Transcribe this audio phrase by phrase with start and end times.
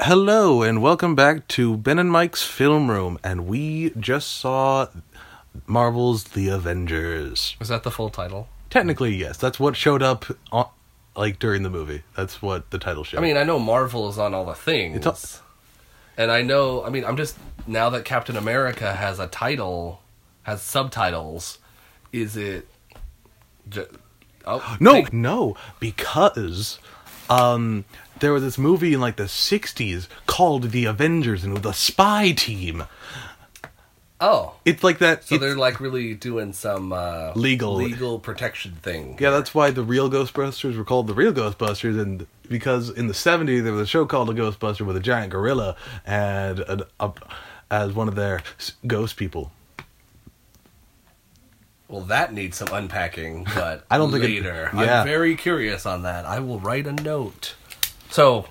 [0.00, 4.86] Hello and welcome back to Ben and Mike's Film Room, and we just saw
[5.66, 7.56] Marvel's The Avengers.
[7.58, 8.48] Was that the full title?
[8.70, 10.68] Technically, yes, that's what showed up, on,
[11.16, 12.02] like during the movie.
[12.16, 13.18] That's what the title showed.
[13.18, 15.04] I mean, I know Marvel is on all the things.
[15.04, 15.18] All-
[16.16, 17.36] and I know, I mean, I'm just,
[17.66, 20.00] now that Captain America has a title,
[20.44, 21.58] has subtitles,
[22.12, 22.68] is it.
[23.68, 23.88] Ju-
[24.46, 26.78] oh, no, think- no, because
[27.30, 27.84] um,
[28.20, 31.78] there was this movie in like the '60s called The Avengers, and it was a
[31.78, 32.84] spy team.
[34.20, 34.54] Oh.
[34.64, 35.22] It's like that.
[35.24, 37.74] So they're like really doing some uh, Legal.
[37.74, 39.16] legal protection thing.
[39.20, 43.12] Yeah, that's why the real Ghostbusters were called the real Ghostbusters, and because in the
[43.14, 47.12] '70s there was a show called The Ghostbuster with a giant gorilla and an, a,
[47.70, 48.42] as one of their
[48.86, 49.52] ghost people.
[51.86, 54.70] Well, that needs some unpacking, but I don't think it- later.
[54.74, 55.00] yeah.
[55.00, 56.26] I'm very curious on that.
[56.26, 57.54] I will write a note.
[58.10, 58.46] So,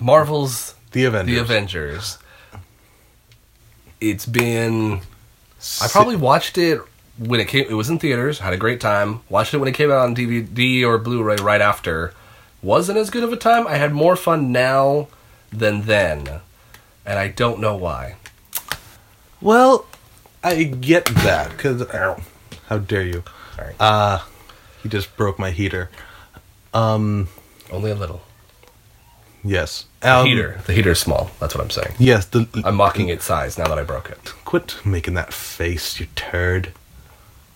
[0.00, 1.34] Marvel's The Avengers.
[1.34, 2.18] The Avengers.
[4.00, 5.00] It's been.
[5.80, 6.80] I probably watched it
[7.18, 7.66] when it came.
[7.68, 8.40] It was in theaters.
[8.40, 9.20] Had a great time.
[9.28, 12.12] Watched it when it came out on DVD or Blu-ray right after.
[12.62, 13.66] Wasn't as good of a time.
[13.66, 15.08] I had more fun now
[15.50, 16.40] than then,
[17.04, 18.16] and I don't know why.
[19.40, 19.86] Well,
[20.42, 21.88] I get that because
[22.68, 23.22] how dare you?
[23.54, 24.18] Sorry, Uh
[24.82, 25.90] he just broke my heater.
[26.72, 27.28] Um,
[27.72, 28.22] only a little.
[29.48, 30.60] Yes, The um, heater.
[30.66, 31.30] The heater's small.
[31.40, 31.94] That's what I'm saying.
[31.98, 34.32] Yes, the I'm mocking its size now that I broke it.
[34.44, 36.72] quit making that face, you turd.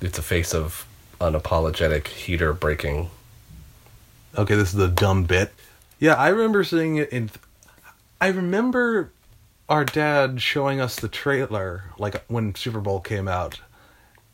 [0.00, 0.86] It's a face of
[1.20, 3.10] unapologetic heater breaking.
[4.38, 5.52] Okay, this is a dumb bit.
[5.98, 7.30] Yeah, I remember seeing it in.
[8.20, 9.10] I remember
[9.68, 13.60] our dad showing us the trailer, like when Super Bowl came out,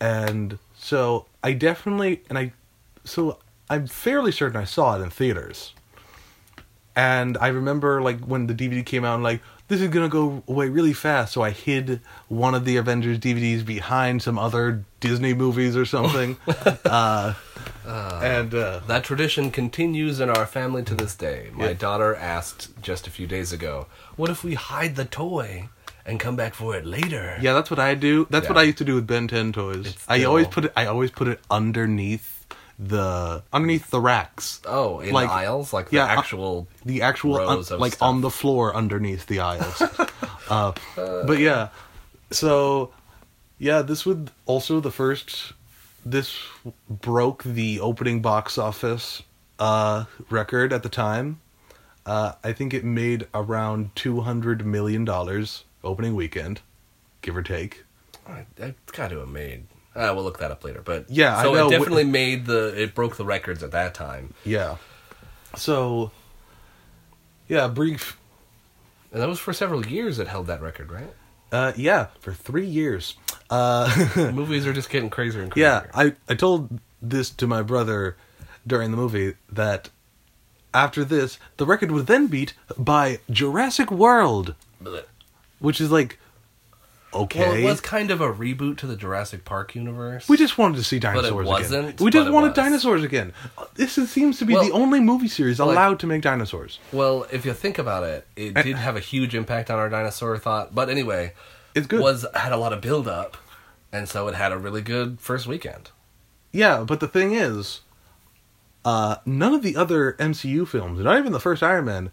[0.01, 2.53] and so I definitely and I,
[3.05, 5.73] so I'm fairly certain I saw it in theaters.
[6.97, 10.43] And I remember like when the DVD came out, and like this is gonna go
[10.49, 15.35] away really fast, so I hid one of the Avengers DVDs behind some other Disney
[15.35, 16.39] movies or something.
[16.87, 17.35] uh,
[17.87, 21.51] and uh, That tradition continues in our family to this day.
[21.53, 25.69] My daughter asked just a few days ago, "What if we hide the toy
[26.07, 28.27] and come back for it later?" Yeah, that's what I do.
[28.31, 29.87] That's what I used to do with Ben 10 toys.
[29.89, 30.73] It's I always put it.
[30.75, 32.36] I always put it underneath
[32.79, 34.61] the underneath the racks.
[34.67, 36.69] Oh, in Like- the aisles, like the yeah, uh, actual.
[36.85, 38.07] The actual un- of like stuff.
[38.09, 39.81] on the floor underneath the aisles.
[40.51, 41.69] uh, but yeah,
[42.31, 42.93] so
[43.59, 45.53] yeah, this would also the first.
[46.05, 46.37] This
[46.89, 49.23] broke the opening box office
[49.59, 51.41] uh, record at the time.
[52.05, 56.61] Uh, I think it made around two hundred million dollars opening weekend,
[57.23, 57.85] give or take.
[58.29, 59.65] I, it's got to have made.
[59.97, 60.83] Uh, we'll look that up later.
[60.85, 61.67] But Yeah, I so know.
[61.69, 62.81] it definitely made the.
[62.81, 64.77] It broke the records at that time, Yeah.
[65.57, 66.11] So,
[67.49, 68.19] yeah, brief.
[69.13, 70.19] and that was for several years.
[70.19, 71.13] It held that record, right?
[71.51, 73.15] Uh, yeah, for three years.
[73.49, 73.89] Uh,
[74.35, 75.67] Movies are just getting crazier and crazier.
[75.67, 78.17] yeah, I I told this to my brother
[78.67, 79.89] during the movie that
[80.75, 85.05] after this, the record would then beat by Jurassic World, Blech.
[85.61, 86.19] which is like,
[87.15, 87.41] okay.
[87.41, 90.29] Well, it was kind of a reboot to the Jurassic Park universe.
[90.29, 92.05] we just wanted to see dinosaurs wasn't, again.
[92.05, 92.57] We just but it wanted was.
[92.57, 93.33] dinosaurs again.
[93.75, 96.79] This seems to be Well, the only movie series like- allowed to make dinosaurs.
[96.93, 99.89] Well, if you think about it, it I- did have a huge impact on our
[99.89, 100.75] dinosaur thought.
[100.75, 101.33] But anyway,
[101.75, 102.01] It's good.
[102.01, 103.37] was had a lot of build up,
[103.93, 105.91] and so it had a really good first weekend.
[106.53, 107.81] Yeah, but the thing is,
[108.85, 112.11] uh, none of the other MCU films, not even the first Iron Man,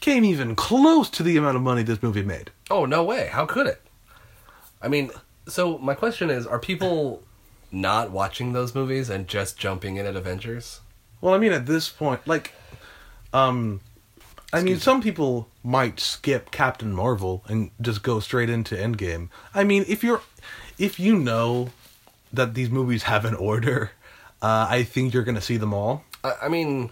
[0.00, 2.50] came even close to the amount of money this movie made.
[2.70, 3.28] Oh no way!
[3.32, 3.82] How could it?
[4.80, 5.10] I mean,
[5.48, 7.22] so my question is: Are people
[7.72, 10.80] not watching those movies and just jumping in at Avengers?
[11.20, 12.52] Well, I mean, at this point, like,
[13.32, 13.80] um,
[14.52, 19.28] I mean, Excuse some people might skip Captain Marvel and just go straight into Endgame.
[19.54, 20.22] I mean, if you're,
[20.78, 21.70] if you know
[22.32, 23.90] that these movies have an order,
[24.42, 26.04] uh, I think you're gonna see them all.
[26.22, 26.90] I, I mean,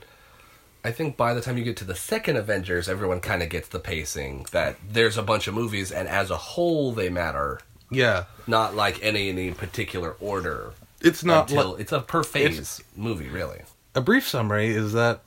[0.85, 3.69] I think by the time you get to the second Avengers, everyone kind of gets
[3.69, 7.61] the pacing that there's a bunch of movies, and as a whole, they matter.
[7.95, 10.73] Yeah, Not like any in any particular order.
[11.01, 13.63] it's not until like- it's a per phase movie, really.
[13.95, 15.23] a brief summary is that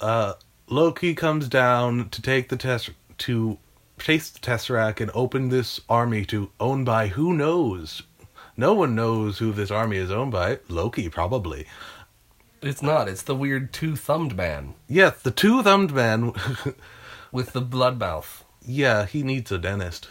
[0.00, 0.34] uh,
[0.68, 3.58] Loki comes down to take the test to
[3.98, 8.02] chase the Tesseract and open this army to owned by who knows.
[8.56, 10.58] No one knows who this army is owned by.
[10.68, 11.66] Loki probably.
[12.62, 13.08] It's not.
[13.08, 16.32] It's the weird two-thumbed man Yes, the two thumbed man.
[17.32, 18.44] with the blood mouth.
[18.64, 20.08] yeah, he needs a dentist.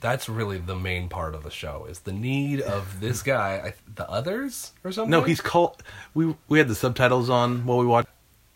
[0.00, 1.86] That's really the main part of the show.
[1.88, 5.10] Is the need of this guy, I, the others or something?
[5.10, 5.82] No, he's called.
[6.14, 8.08] We we had the subtitles on while we watched.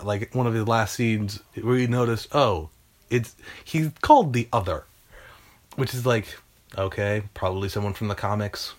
[0.03, 2.71] Like one of his last scenes, where we noticed, oh,
[3.11, 4.85] it's he's called the other,
[5.77, 6.27] which is like
[6.77, 8.75] okay, probably someone from the comics.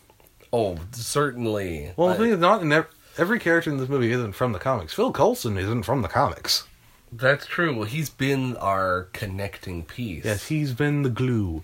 [0.52, 1.92] Oh, certainly.
[1.96, 2.88] Well, the I- thing is, not in ev-
[3.18, 4.94] every character in this movie isn't from the comics.
[4.94, 6.64] Phil Coulson isn't from the comics.
[7.12, 7.76] that's true.
[7.76, 10.26] Well, he's been our connecting piece.
[10.26, 11.64] Yes, he's been the glue.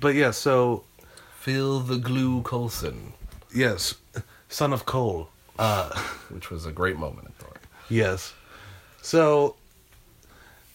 [0.00, 0.84] But yeah, so
[1.38, 3.12] Phil the Glue Coulson,
[3.54, 3.94] yes,
[4.48, 5.28] son of Cole.
[5.58, 5.90] Uh,
[6.30, 7.52] which was a great moment in Thor.
[7.88, 8.34] yes.
[9.02, 9.56] So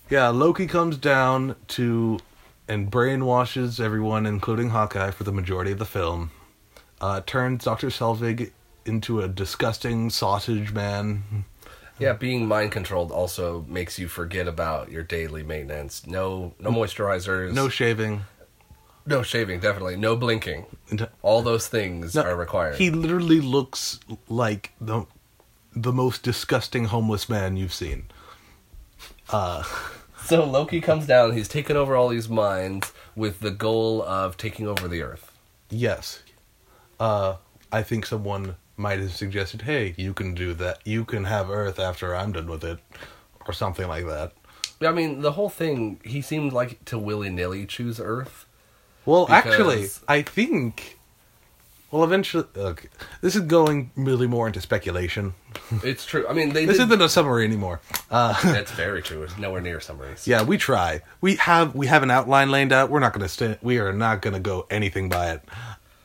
[0.10, 2.20] yeah, Loki comes down to
[2.68, 6.32] and brainwashes everyone, including Hawkeye, for the majority of the film.
[7.02, 8.52] Uh, turns Doctor Selvig
[8.86, 11.46] into a disgusting sausage man.
[11.98, 16.06] Yeah, being mind controlled also makes you forget about your daily maintenance.
[16.06, 17.54] No, no moisturizers.
[17.54, 18.22] No shaving.
[19.10, 19.60] No shaving.
[19.60, 20.66] Definitely no blinking.
[21.22, 22.76] All those things No, are required.
[22.76, 25.06] He literally looks like the
[25.76, 28.06] the most disgusting homeless man you've seen.
[29.32, 29.64] so
[30.46, 31.34] Loki comes down.
[31.34, 35.32] He's taken over all these minds with the goal of taking over the Earth.
[35.70, 36.24] Yes.
[37.00, 37.36] Uh,
[37.72, 40.80] I think someone might have suggested, "Hey, you can do that.
[40.86, 42.80] You can have Earth after I'm done with it,"
[43.48, 44.34] or something like that.
[44.82, 46.00] I mean, the whole thing.
[46.04, 48.46] He seemed like to willy nilly choose Earth.
[49.06, 50.96] Well, Because- actually, I think.
[51.92, 52.88] Well, eventually, okay,
[53.22, 55.34] this is going really more into speculation.
[55.84, 56.28] It's true.
[56.28, 56.66] I mean, they.
[56.66, 57.82] This did, isn't a summary anymore.
[58.12, 59.24] Uh, That's very true.
[59.24, 60.28] It's nowhere near summaries.
[60.28, 61.02] yeah, we try.
[61.20, 62.92] We have we have an outline laid out.
[62.92, 65.42] We're not going to st- We are not going to go anything by it.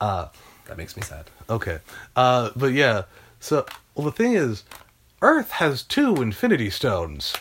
[0.00, 1.26] That makes me sad.
[1.50, 1.80] Okay.
[2.16, 3.02] Uh, but yeah.
[3.38, 4.64] So, well, the thing is,
[5.20, 7.34] Earth has two Infinity Stones.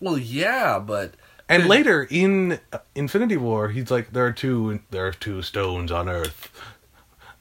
[0.00, 1.14] Well, yeah, but
[1.48, 1.70] And Dude.
[1.70, 6.08] later in uh, Infinity War, he's like, "There are two, there are two stones on
[6.08, 6.50] Earth,"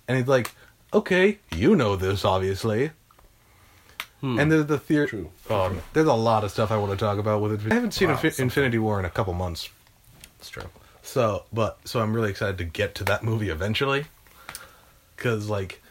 [0.08, 0.54] and he's like,
[0.94, 2.92] "Okay, you know this, obviously."
[4.22, 4.40] Hmm.
[4.40, 5.08] And there's the theory.
[5.08, 5.30] True.
[5.50, 7.72] Oh, there's a lot of stuff I want to talk about with it.
[7.72, 9.70] I haven't seen Wow, Infi- Infinity War in a couple months,
[10.40, 10.64] it's true.
[11.04, 14.06] so but so I'm really excited to get to that movie eventually,
[15.16, 15.82] because like,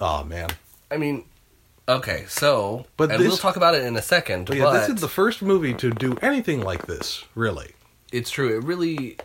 [0.00, 0.48] oh man,
[0.90, 1.24] I mean,
[1.96, 4.46] okay, so But and this- we'll talk about it in a second.
[4.46, 7.72] but But, yeah, this is the first movie to do anything like this, really.
[8.12, 8.56] it's true.
[8.58, 9.16] It really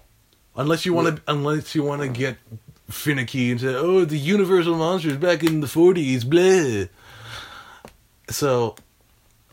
[0.57, 2.37] Unless you want to, unless you want to get
[2.89, 6.85] finicky and say, "Oh, the Universal monsters back in the '40s," blah.
[8.29, 8.75] So,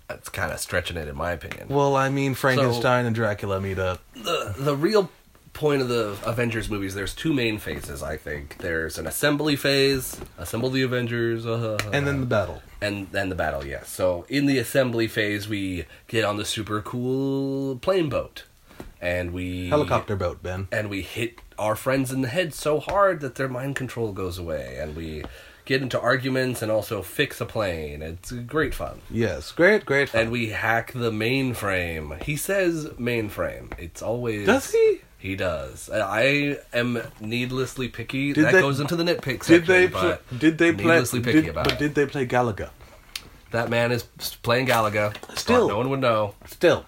[0.08, 1.68] it's kind of stretching it, in my opinion.
[1.68, 4.00] well, I mean, Frankenstein and Dracula meet up.
[4.14, 5.10] the the real
[5.52, 8.02] point of the Avengers movies, there's two main phases.
[8.02, 12.62] I think there's an assembly phase, assemble the Avengers, uh, and then the battle.
[12.80, 13.64] and then the battle.
[13.64, 13.88] Yes.
[13.88, 18.44] So in the assembly phase, we get on the super cool plane boat,
[19.00, 20.68] and we Helicopter boat, Ben.
[20.72, 24.38] and we hit our friends in the head so hard that their mind control goes
[24.38, 25.22] away, and we
[25.64, 28.02] get into arguments and also fix a plane.
[28.02, 29.00] It's great fun.
[29.10, 30.08] Yes, great, great.
[30.08, 30.22] Fun.
[30.22, 32.20] And we hack the mainframe.
[32.22, 33.78] He says mainframe.
[33.78, 35.02] It's always Does he?
[35.22, 35.88] He does.
[35.88, 38.32] I am needlessly picky.
[38.32, 39.54] Did that they- goes into the nitpick section.
[39.54, 39.86] Did they?
[39.88, 40.84] Pl- did they play?
[40.94, 41.78] needlessly picky Did, about but it.
[41.78, 42.70] did they play Galaga?
[43.52, 44.02] that man is
[44.42, 45.14] playing Galaga.
[45.38, 45.68] Still.
[45.68, 46.34] no one would know.
[46.46, 46.86] Still,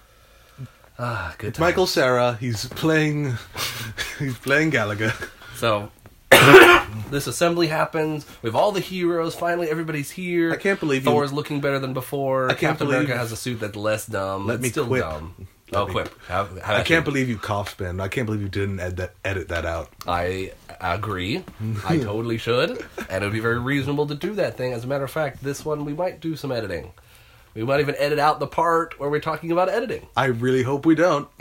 [0.99, 1.49] Ah, good.
[1.51, 1.93] it's Michael times.
[1.93, 2.37] Sarah.
[2.41, 3.35] He's playing.
[4.19, 5.13] he's playing Galaga.
[5.57, 5.91] So
[7.11, 8.27] this assembly happens.
[8.43, 9.35] We have all the heroes.
[9.37, 10.53] Finally, everybody's here.
[10.53, 12.47] I can't believe you- Thor's looking better than before.
[12.47, 14.47] I can't Captain believe- America has a suit that's less dumb.
[14.49, 15.03] Let It's me still quip.
[15.03, 15.47] dumb.
[15.71, 16.23] Let oh, me- quip.
[16.29, 18.01] Have, have I can't believe you coughed, Ben.
[18.01, 19.91] I can't believe you didn't edit that, edit that out.
[20.07, 21.43] I agree.
[21.87, 22.85] I totally should.
[23.09, 24.73] And it would be very reasonable to do that thing.
[24.73, 26.93] As a matter of fact, this one we might do some editing.
[27.55, 30.07] We might even edit out the part where we're talking about editing.
[30.17, 31.29] I really hope we don't.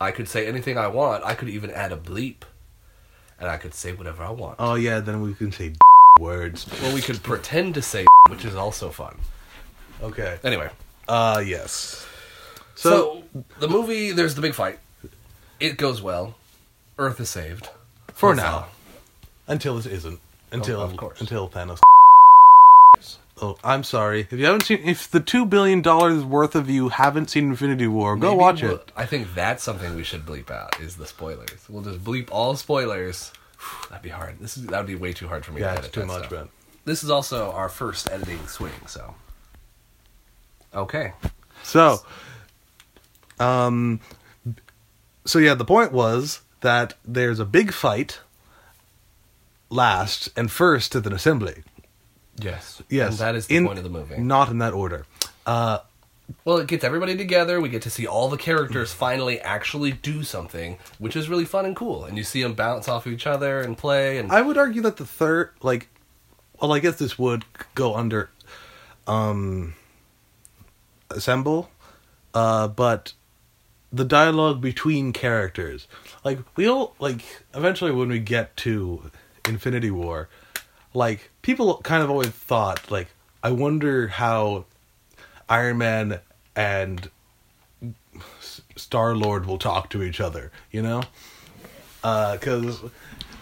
[0.00, 1.24] I could say anything I want.
[1.24, 2.42] I could even add a bleep.
[3.40, 4.56] And I could say whatever I want.
[4.58, 5.72] oh yeah, then we can say
[6.20, 6.66] words.
[6.82, 9.16] Well, we could pretend to say which is also fun.
[10.02, 10.38] Okay.
[10.44, 10.70] Anyway,
[11.08, 12.06] Uh yes.
[12.74, 13.22] so,
[13.60, 14.78] the movie, there's the big fight.
[15.58, 16.34] It goes well.
[16.98, 17.68] Earth is saved.
[18.12, 18.68] for That's now, all.
[19.46, 20.20] until this isn't,
[20.52, 21.20] until of course.
[21.20, 21.80] until Thanos.
[23.40, 24.22] Oh, I'm sorry.
[24.22, 27.86] If you haven't seen, if the two billion dollars worth of you haven't seen Infinity
[27.86, 28.90] War, go Maybe watch we'll- it.
[28.96, 31.64] I think that's something we should bleep out is the spoilers.
[31.68, 33.30] We'll just bleep all spoilers.
[33.90, 34.40] That'd be hard.
[34.40, 36.00] This is that would be way too hard for me Yeah, to it's edit too
[36.00, 36.30] that much.
[36.30, 36.48] Ben.
[36.84, 39.14] This is also our first editing swing, so
[40.74, 41.12] okay.
[41.62, 41.98] So,
[43.40, 44.00] um,
[45.24, 48.20] so yeah, the point was that there's a big fight
[49.70, 51.62] last and first at an assembly.
[52.40, 54.18] Yes, Yes, and that is the in- point of the movie.
[54.18, 55.06] Not in that order.
[55.44, 55.78] Uh,
[56.44, 57.60] Well, it gets everybody together.
[57.60, 61.64] We get to see all the characters finally actually do something, which is really fun
[61.64, 62.04] and cool.
[62.04, 64.18] And you see them bounce off of each other and play.
[64.18, 65.88] And I would argue that the third, like,
[66.60, 67.44] well, I guess this would
[67.74, 68.30] go under,
[69.06, 69.74] um,
[71.10, 71.70] assemble.
[72.34, 73.12] uh, but
[73.92, 75.88] the dialogue between characters,
[76.24, 77.22] like we all like
[77.54, 79.10] eventually when we get to
[79.46, 80.28] Infinity War,
[80.92, 83.08] like people kind of always thought like
[83.42, 84.66] I wonder how
[85.48, 86.20] Iron Man
[86.54, 87.10] and
[88.76, 91.02] Star Lord will talk to each other, you know?
[92.02, 92.80] Because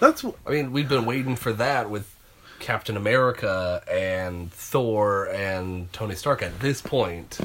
[0.00, 2.14] that's I mean, we've been waiting for that with
[2.58, 6.42] Captain America and Thor and Tony Stark.
[6.42, 7.38] At this point,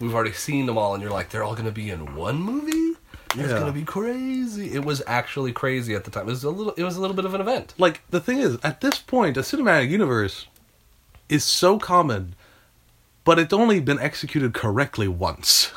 [0.00, 2.40] we've already seen them all, and you're like, they're all going to be in one
[2.42, 2.96] movie.
[3.30, 3.58] It's Yeah.
[3.58, 4.72] going to be crazy.
[4.72, 6.22] It was actually crazy at the time.
[6.22, 6.72] It was a little.
[6.74, 7.74] It was a little bit of an event.
[7.76, 10.46] like the thing is at this point a cinematic universe
[11.28, 12.34] is so common,
[13.24, 15.72] but it's only been executed correctly once.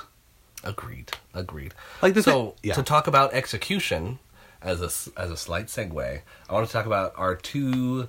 [0.63, 1.11] Agreed.
[1.33, 1.73] Agreed.
[2.01, 2.73] Like the so thing- yeah.
[2.75, 4.19] to talk about execution
[4.61, 8.07] as a s- as a slight segue, I want to talk about our two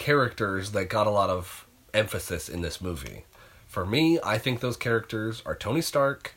[0.00, 3.24] characters that got a lot of emphasis in this movie.
[3.68, 6.34] For me, I think those characters are Tony Stark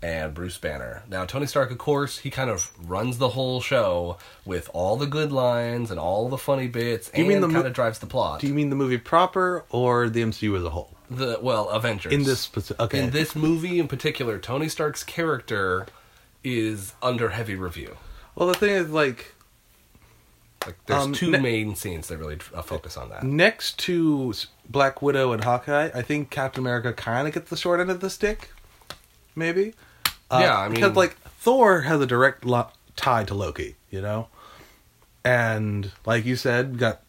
[0.00, 1.02] and Bruce Banner.
[1.08, 5.06] Now, Tony Stark, of course, he kind of runs the whole show with all the
[5.06, 7.98] good lines and all the funny bits, you and mean the mo- kind of drives
[7.98, 8.40] the plot.
[8.40, 10.94] Do you mean the movie proper or the MCU as a whole?
[11.10, 15.86] the well, Avengers In this specific, okay, in this movie in particular, Tony Stark's character
[16.44, 17.96] is under heavy review.
[18.34, 19.34] well, the thing is like
[20.68, 23.22] Like, there's Um, two ne- main scenes that really uh, focus on that.
[23.22, 24.34] next to
[24.68, 28.00] Black Widow and Hawkeye, I think Captain America kind of gets the short end of
[28.00, 28.50] the stick.
[29.34, 29.72] Maybe.
[30.30, 34.28] Uh, Yeah, I because like Thor has a direct lo- tie to Loki, you know,
[35.24, 37.00] and like you said, you got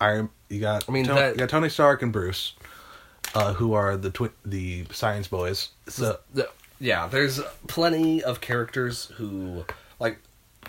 [0.00, 2.52] Iron, you got I mean, Tony, that- you got Tony Stark and Bruce,
[3.34, 5.70] uh, who are the twi- the science boys.
[5.88, 9.64] So The- yeah, there's plenty of characters who
[9.98, 10.18] like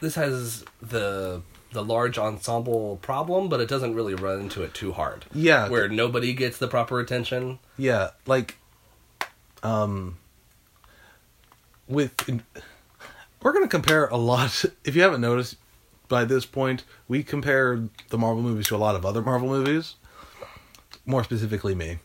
[0.02, 4.92] this has the the large ensemble problem, but it doesn't really run into it too
[4.94, 5.26] hard.
[5.34, 5.70] Yeah.
[5.70, 7.60] where nobody gets the proper attention.
[7.78, 8.58] Yeah, like,
[9.64, 10.18] um,
[11.88, 12.16] with
[13.42, 14.66] we're gonna compare a lot.
[14.84, 15.56] If you haven't noticed
[16.08, 19.96] by this point, we compare the Marvel movies to a lot of other Marvel movies.
[21.06, 22.00] More specifically, me,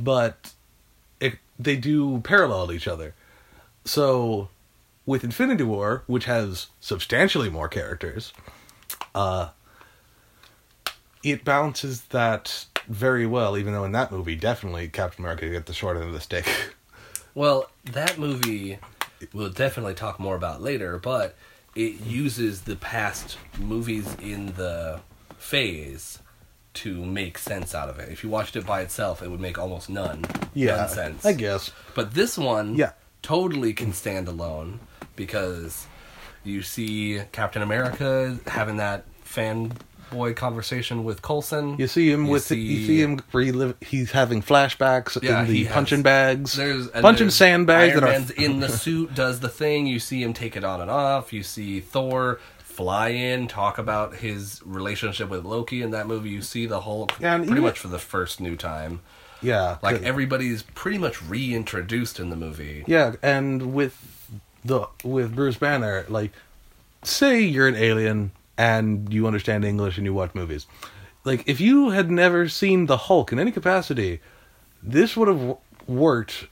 [0.00, 0.52] but
[1.20, 3.14] it they do parallel each other.
[3.84, 4.48] So,
[5.06, 8.32] with Infinity War, which has substantially more characters,
[9.14, 9.48] uh,
[11.22, 13.56] it balances that very well.
[13.58, 16.46] Even though in that movie, definitely Captain America get the short end of the stick.
[17.32, 18.78] Well, that movie
[19.32, 21.36] we'll definitely talk more about later, but
[21.76, 24.98] it uses the past movies in the
[25.38, 26.18] phase
[26.74, 28.08] to make sense out of it.
[28.10, 30.24] If you watched it by itself, it would make almost none,
[30.54, 31.24] yeah, none sense.
[31.24, 31.70] I guess.
[31.94, 32.92] But this one, Yeah.
[33.22, 34.80] totally can stand alone
[35.14, 35.86] because
[36.44, 41.76] you see Captain America having that fanboy conversation with Coulson.
[41.78, 43.76] You see him You with you see him relive.
[43.80, 48.08] He's having flashbacks Yeah, in the has- punching bags, There's punching there's sandbags Iron that
[48.08, 49.86] are Man's in the suit, does the thing.
[49.86, 51.32] You see him take it on and off.
[51.32, 56.30] You see Thor fly in, talk about his relationship with Loki in that movie.
[56.30, 59.00] You see the Hulk Yeah, pretty even- much for the first new time.
[59.42, 62.84] yeah, like everybody's pretty much reintroduced in the movie.
[62.86, 64.19] Yeah, and with
[64.64, 66.32] the with Bruce Banner, like
[67.02, 70.66] say you're an alien and you understand English and you watch movies.
[71.24, 74.20] Like if you had never seen the Hulk in any capacity,
[74.82, 76.46] this would have w- worked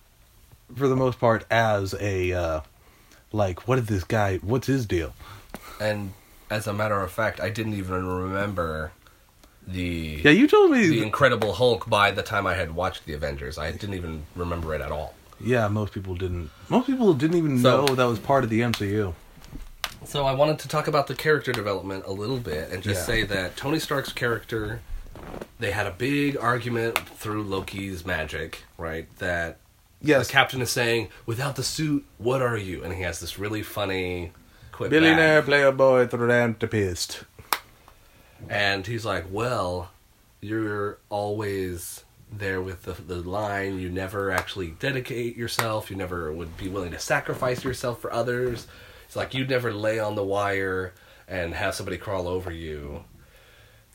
[0.75, 2.61] for the most part as a uh
[3.33, 5.15] like what is this guy what's his deal?
[5.81, 6.12] And
[6.50, 8.93] as a matter of fact, I didn't even remember
[9.67, 13.12] the Yeah, you told me the Incredible Hulk by the time I had watched the
[13.12, 13.59] Avengers.
[13.59, 15.15] I didn't even remember it at all.
[15.40, 16.50] Yeah, most people didn't.
[16.68, 19.14] Most people didn't even So- know that was part of the MCU.
[20.04, 23.07] So I wanted to talk about the character development a little bit and just Yeah.
[23.07, 24.80] say that Tony Stark's character
[25.59, 29.09] they had a big argument through Loki's magic, right?
[29.18, 29.59] That
[30.00, 33.37] Yes, the captain is saying, "Without the suit, what are you?" And he has this
[33.38, 34.30] really funny
[34.71, 35.47] quip billionaire back.
[35.47, 37.25] playboy philanthropist.
[38.49, 39.90] and he's like, "Well,
[40.40, 43.79] you're always there with the the line.
[43.79, 45.91] You never actually dedicate yourself.
[45.91, 48.67] You never would be willing to sacrifice yourself for others.
[49.07, 50.93] It's like you'd never lay on the wire
[51.27, 53.05] and have somebody crawl over you."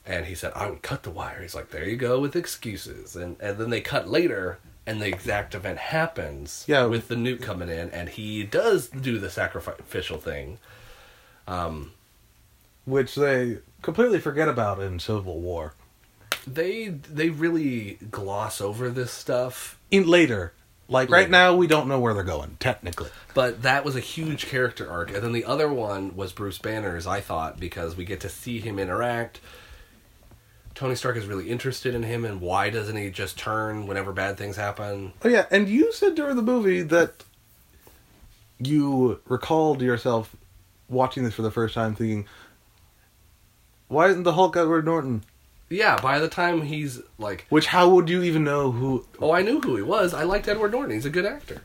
[0.06, 3.16] And he said, "I would cut the wire." He's like, "There you go with excuses."
[3.16, 4.60] And and then they cut later.
[4.86, 6.88] And the exact event happens Yeah.
[6.88, 10.58] with the nuke coming in, and he does do the sacrificial thing.
[11.48, 11.94] Um,
[12.84, 15.74] which they completely forget about in Civil War.
[16.48, 20.54] They they really gloss over this stuff In later,
[20.88, 21.22] like Later.
[21.22, 23.10] right now, we don't know where they're going technically.
[23.34, 27.08] but that was a huge character arc and then the other one was bruce banner's
[27.08, 29.40] i thought because we get to see him interact
[30.76, 34.38] tony stark is really interested in him and why doesn't he just turn whenever bad
[34.38, 37.24] things happen Oh yeah, and you said during the movie that
[38.60, 40.36] you recalled yourself
[40.90, 42.26] watching this for the first time, thinking,
[43.88, 45.24] "Why isn't the Hulk Edward Norton?"
[45.74, 49.06] Yeah, by the time he's like, Which how would you even know who?
[49.20, 50.14] oh, I knew who he was.
[50.14, 50.94] I liked Edward Norton.
[50.94, 51.62] He's a good actor.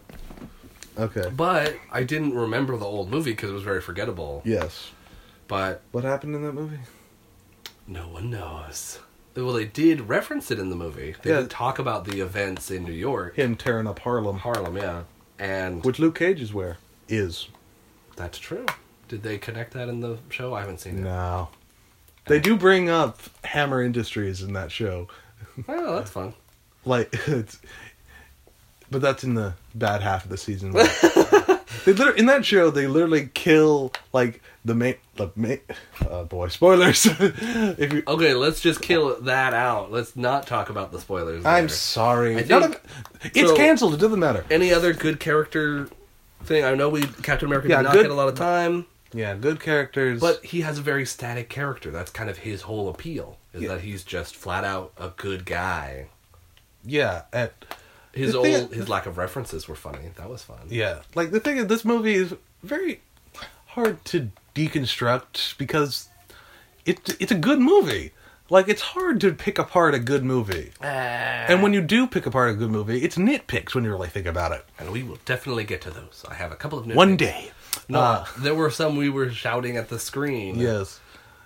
[0.99, 1.31] Okay.
[1.35, 4.43] But I didn't remember the old movie because it was very forgettable.
[4.45, 4.91] Yes.
[5.47, 6.79] But What happened in that movie?
[7.87, 8.99] no one knows.
[9.37, 11.15] Well, they did reference it in the movie.
[11.23, 11.41] They Yeah.
[11.41, 15.03] did talk about the events in New York, Him tearing up Harlem, Harlem, yeah.
[15.39, 17.49] And which Luke Cage is where is.
[18.17, 18.67] that's true.
[19.07, 20.53] Did they connect that in the show?
[20.55, 21.03] I haven't seen it.
[21.03, 21.49] No.
[22.29, 25.09] They do bring up Hammer Industries in that show.
[25.69, 26.35] Oh, that's fun.
[26.85, 27.59] Like it's
[28.91, 30.73] but that's in the bad half of the season.
[31.85, 35.61] they literally, in that show they literally kill like the main the main
[36.09, 37.07] oh boy, spoilers.
[37.11, 39.91] if you Okay, let's just kill that out.
[39.93, 41.45] Let's not talk about the spoilers.
[41.45, 42.37] I'm sorry.
[42.37, 44.45] I None think- of- it's so- canceled, it doesn't matter.
[44.51, 45.89] Any other good character
[46.45, 46.65] thing?
[46.65, 49.35] I know we Captain America Yeah, did not good- get a lot of time, Yeah,
[49.35, 50.21] good characters.
[50.21, 51.91] but he has a very static character.
[51.91, 53.39] That's kind of his whole appeal.
[53.55, 53.69] Is Yeah.
[53.71, 56.07] that he's just flat out a good guy.
[56.85, 57.51] yeah, and
[58.13, 60.11] His old thing- his lack of references were funny.
[60.17, 60.67] That was fun.
[60.69, 63.01] Yeah, like the thing is, this movie is very
[63.67, 66.09] hard to deconstruct because
[66.87, 68.13] it it's a good movie.
[68.51, 70.87] Like it's hard to pick apart a good movie, ah.
[70.87, 74.27] and when you do pick apart a good movie, it's nitpicks when you really think
[74.27, 74.65] about it.
[74.79, 76.25] and we will definitely get to those.
[76.29, 76.95] I have a couple of nitpicks.
[76.95, 77.51] One day,
[77.89, 80.59] No, Uh, there were some we were shouting at the screen.
[80.59, 81.01] yes,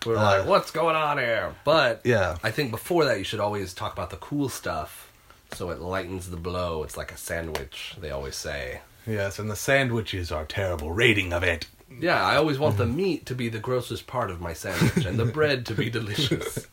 [0.04, 2.36] We were Uh, like, "What's going on here?" But Yeah.
[2.42, 5.08] I think before that, you should always talk about the cool stuff,
[5.54, 6.82] so it lightens the blow.
[6.82, 7.94] It's like a sandwich.
[8.00, 8.80] They always say.
[9.06, 10.90] yes, and the sandwiches are terrible.
[10.92, 11.66] Rating of it.
[12.00, 15.18] Yeah, I always want the meat to be the grossest part of my sandwich, and
[15.18, 16.66] the bread to be delicious.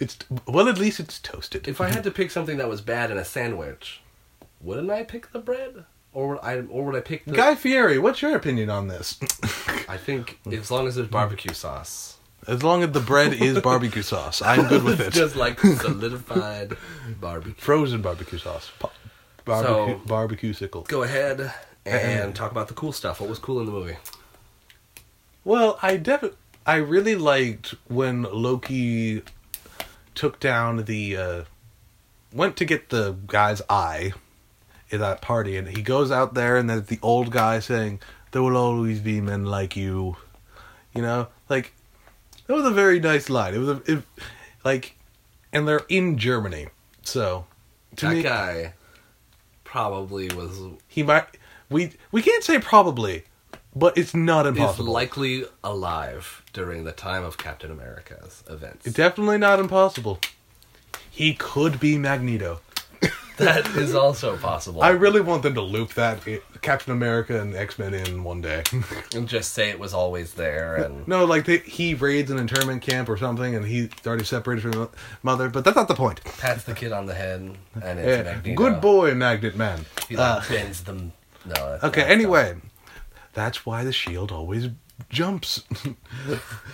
[0.00, 1.68] It's well, at least it's toasted.
[1.68, 4.00] If I had to pick something that was bad in a sandwich,
[4.60, 7.32] wouldn't I pick the bread, or would I, or would I pick the?
[7.32, 9.18] Guy Fieri, what's your opinion on this?
[9.88, 12.16] I think as long as there's barbecue sauce,
[12.46, 15.12] as long as the bread is barbecue sauce, I'm good with it.
[15.12, 16.76] just like solidified
[17.20, 17.54] barbecue.
[17.54, 18.70] Frozen barbecue sauce.
[18.78, 18.90] Pa-
[19.44, 20.82] Barbecue, So- barbecue sickle.
[20.82, 21.52] Go ahead
[21.84, 23.20] and talk about the cool stuff.
[23.20, 23.96] What was cool in the movie?
[25.44, 29.22] Well, I definitely, I really liked when Loki
[30.14, 31.42] took down the, uh,
[32.32, 34.12] went to get the guy's eye
[34.92, 38.00] at that party, and he goes out there, and there's the old guy saying,
[38.30, 40.16] "There will always be men like you,"
[40.94, 41.72] you know, like
[42.46, 43.54] that was a very nice line.
[43.54, 44.02] It was a, it,
[44.64, 44.96] like,
[45.52, 46.68] and they're in Germany,
[47.02, 47.46] so
[47.96, 48.74] to that me, guy
[49.64, 51.24] probably was he might.
[51.70, 53.24] We we can't say probably,
[53.74, 54.92] but it's not is impossible.
[54.92, 58.86] likely alive during the time of Captain America's events.
[58.86, 60.18] It's definitely not impossible.
[61.10, 62.60] He could be Magneto.
[63.38, 64.82] that is also possible.
[64.82, 66.20] I really want them to loop that
[66.60, 68.62] Captain America and X Men in one day.
[69.14, 72.82] and just say it was always there and no, like they, he raids an internment
[72.82, 74.88] camp or something, and he's already separated from the
[75.22, 75.48] mother.
[75.48, 76.22] But that's not the point.
[76.38, 77.56] pats the kid on the head and
[77.98, 78.56] it's Eh, Magneto.
[78.56, 79.84] good boy, Magnet Man.
[80.08, 81.12] He Uh, bends them.
[81.44, 81.54] No.
[81.54, 82.02] That's okay.
[82.02, 82.56] not- Anyway,
[83.32, 84.68] that's why the shield always
[85.10, 85.62] jumps.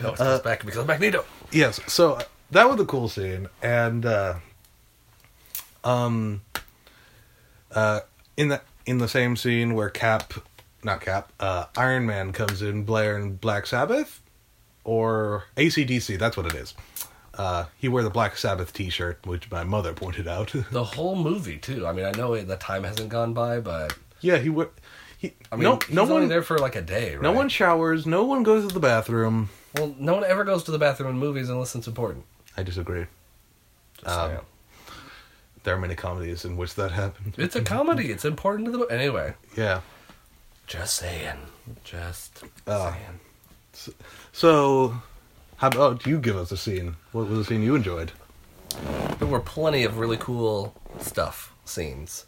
[0.03, 1.25] No, it goes back because of Magneto.
[1.51, 1.81] yes.
[1.87, 4.35] So uh, that was a cool scene, and uh,
[5.85, 6.43] um,
[7.73, 8.01] uh,
[8.37, 10.33] in the in the same scene where Cap,
[10.83, 14.23] not Cap, uh, Iron Man comes in, Blair and Black Sabbath,
[14.85, 16.19] or ACDC.
[16.19, 16.75] That's what it is.
[17.35, 20.53] Uh, he wore the Black Sabbath T-shirt, which my mother pointed out.
[20.73, 21.87] The whole movie too.
[21.87, 24.71] I mean, I know the time hasn't gone by, but yeah, he wore.
[25.19, 27.15] He, I mean, no, he's no one, there for like a day.
[27.15, 27.23] Right?
[27.23, 28.07] no one showers.
[28.07, 29.51] No one goes to the bathroom.
[29.77, 32.25] Well, no one ever goes to the bathroom in movies unless it's important.
[32.57, 33.07] I disagree.
[34.05, 34.39] Um.
[35.69, 37.35] There are many comedies in which that happened.
[37.37, 38.11] It's a comedy.
[38.11, 39.35] It's important to the anyway.
[39.55, 39.83] Yeah.
[40.67, 41.37] Just saying.
[41.85, 43.95] Just Uh, saying.
[44.33, 45.03] So,
[45.57, 46.97] how about you give us a scene?
[47.13, 48.13] What was a scene you enjoyed?
[49.19, 52.25] There were plenty of really cool stuff scenes.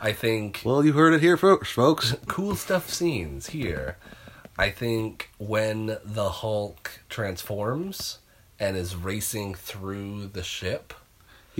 [0.00, 2.16] I think Well, you heard it here first, folks.
[2.26, 3.98] cool stuff scenes here.
[4.58, 8.18] I think when the Hulk transforms
[8.58, 10.92] and is racing through the ship,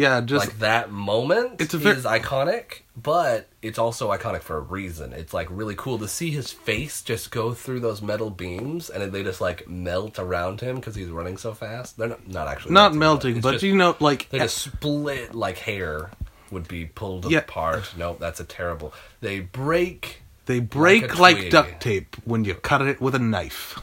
[0.00, 5.12] Yeah, just like that moment It's is iconic, but it's also iconic for a reason.
[5.12, 9.12] It's like really cool to see his face just go through those metal beams and
[9.12, 11.98] they just like melt around him because he's running so fast.
[11.98, 15.58] They're not, not actually not melting, but just- you know, like they just split like
[15.58, 16.10] hair
[16.50, 17.40] would be pulled Yeah.
[17.40, 17.92] apart.
[17.96, 18.94] Nope, that's a terrible.
[19.20, 20.22] They break.
[20.46, 23.78] they break like like, duct tape when you cut it with a knife.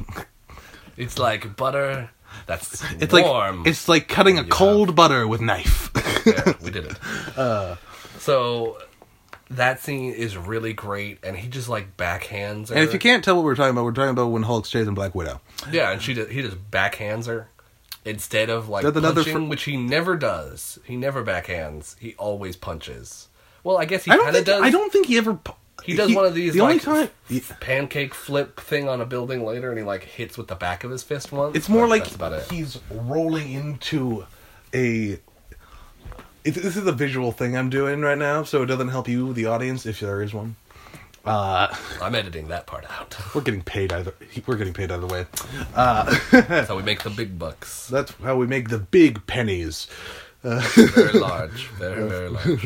[0.97, 2.10] It's like butter
[2.45, 3.60] that's It's warm.
[3.60, 5.91] like it's like cutting a cold butter with knife.
[6.28, 6.98] Yeah, we did it.
[7.38, 7.76] Uh,
[8.20, 8.78] so
[9.50, 12.76] that scene is really great, and he just like backhands her.
[12.76, 14.94] And if you can't tell what we're talking about, we're talking about when Hulk's chasing
[14.94, 15.40] Black Widow.
[15.72, 17.50] yeah, and she just, he just backhands her
[18.06, 20.80] instead of like That's punching, fr- which he never does.
[20.86, 21.96] He never backhands.
[22.00, 23.28] He always punches.
[23.63, 24.62] Well, I guess he kind of does.
[24.62, 25.34] I don't think he ever.
[25.36, 27.10] pu- He does one of these, The only like, time
[27.60, 30.92] pancake flip thing on a building later, and he like hits with the back of
[30.92, 31.56] his fist once.
[31.56, 32.50] it's more but like about it.
[32.52, 34.26] he's rolling into
[34.74, 35.20] a.
[36.43, 39.34] It, this is a visual thing I'm doing right now, so it doesn't help you,
[39.34, 40.56] the audience, if there is one.
[41.26, 41.67] Uh,
[42.02, 43.17] I'm editing that part out.
[43.36, 44.13] we're getting paid either.
[44.45, 45.26] We're getting paid either way.
[45.76, 47.88] That's how we make the big bucks.
[47.88, 49.88] That's how we make the big pennies.
[50.43, 52.65] Very large, very very large.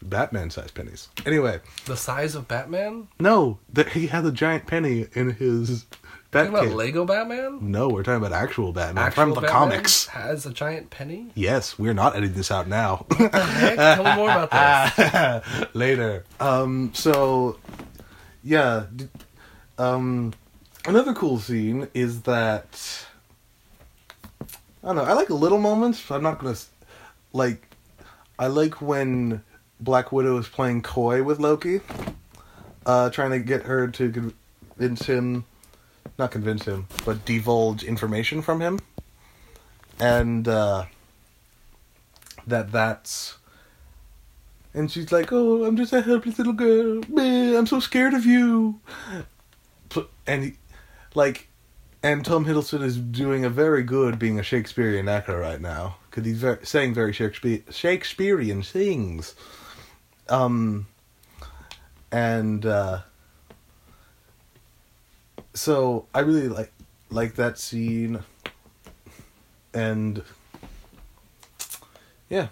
[0.00, 1.08] Batman-sized pennies.
[1.26, 3.08] Anyway, The size of Batman.
[3.18, 5.84] no, that he has a giant penny in his
[6.32, 6.68] Talking about.
[6.68, 7.58] Lego Batman.
[7.72, 10.06] No, we're talking about actual Batman Actual from the Batman comics.
[10.06, 11.26] has a giant penny.
[11.34, 13.06] Yes, we're not editing this out now.
[13.18, 15.68] Heck, tell me more about this.
[15.74, 16.24] Later.
[16.38, 16.92] Um.
[16.94, 17.58] So,
[18.44, 18.84] yeah.
[19.76, 20.32] Um.
[20.86, 23.04] Another cool scene is that
[24.82, 25.02] I don't know.
[25.04, 26.10] I like little moments.
[26.10, 26.56] I'm not gonna
[27.32, 27.74] like.
[28.38, 29.42] I like when
[29.80, 31.80] Black Widow is playing coy with Loki,
[32.86, 34.32] uh, trying to get her to
[34.78, 35.44] convince him,
[36.20, 38.78] not convince him, but divulge information from him,
[39.98, 40.84] and uh,
[42.46, 43.36] that that's.
[44.72, 47.02] And she's like, "Oh, I'm just a helpless little girl.
[47.18, 48.80] I'm so scared of you."
[50.26, 50.52] And he,
[51.16, 51.48] like,
[52.02, 56.24] and Tom Hiddleston is doing a very good being a Shakespearean actor right now because
[56.24, 59.34] he's very, saying very Shakespeare, Shakespearean things.
[60.28, 60.86] Um,
[62.12, 63.00] and uh,
[65.54, 66.72] so I really like
[67.10, 68.20] like that scene,
[69.74, 70.22] and
[72.28, 72.48] yeah.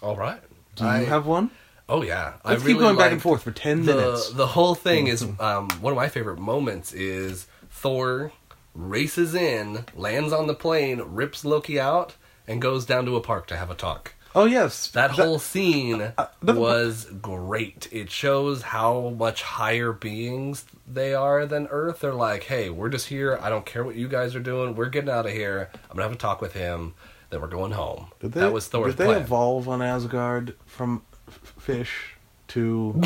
[0.00, 0.40] All right.
[0.76, 1.50] Do you I- have one?
[1.88, 2.34] Oh yeah.
[2.44, 4.30] Let's I keep really going back and forth for ten the, minutes.
[4.30, 8.32] The whole thing is um, one of my favorite moments is Thor
[8.74, 12.14] races in, lands on the plane, rips Loki out,
[12.48, 14.14] and goes down to a park to have a talk.
[14.34, 17.88] Oh yes, That whole scene uh, the- was great.
[17.92, 22.00] It shows how much higher beings they are than Earth.
[22.00, 23.38] They're like, hey, we're just here.
[23.40, 24.74] I don't care what you guys are doing.
[24.74, 25.70] We're getting out of here.
[25.90, 26.94] I'm gonna have a talk with him.
[27.30, 28.08] Then we're going home.
[28.20, 29.22] Did they, that was Thor's Did they plan.
[29.22, 32.16] evolve on Asgard from f- fish
[32.52, 32.92] to?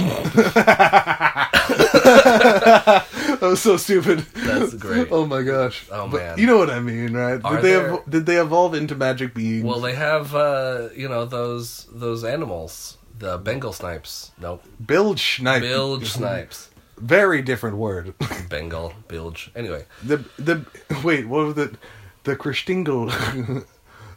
[2.46, 4.20] that was so stupid.
[4.34, 5.08] That's great.
[5.10, 5.86] Oh my gosh.
[5.90, 6.38] Oh, But man.
[6.38, 7.40] You know what I mean, right?
[7.44, 9.64] Are did they there- evo- did they evolve into magic beings?
[9.64, 14.32] Well, they have uh, you know those those animals, the Bengal snipes.
[14.40, 15.62] Nope, bilge snipe.
[15.62, 16.70] bilge snipes.
[16.98, 18.14] Very different word.
[18.48, 19.50] Bengal bilge.
[19.54, 20.64] Anyway, the the
[21.04, 21.76] wait, what was the
[22.24, 23.10] The Christingle,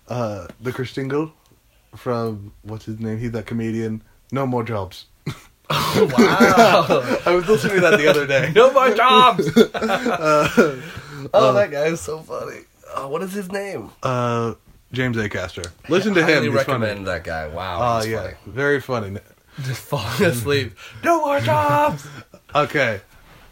[0.08, 1.32] uh, the Christingle
[1.96, 3.18] from what's his name?
[3.20, 4.02] He's that comedian.
[4.32, 5.06] No more jobs.
[5.70, 8.52] Wow, I was listening to that the other day.
[8.56, 9.50] no more jobs.
[11.20, 12.62] Uh, oh, uh, that guy is so funny.
[12.96, 13.90] Oh, what is his name?
[14.02, 14.54] Uh,
[14.94, 15.70] James Acaster.
[15.90, 16.30] Listen to him.
[16.30, 17.06] Highly recommend funny.
[17.06, 17.48] that guy.
[17.50, 18.34] Wow, Oh yeah, funny.
[18.48, 19.20] very funny.
[19.62, 20.74] Just falling asleep.
[21.04, 22.08] no more jobs.
[22.56, 23.02] Okay,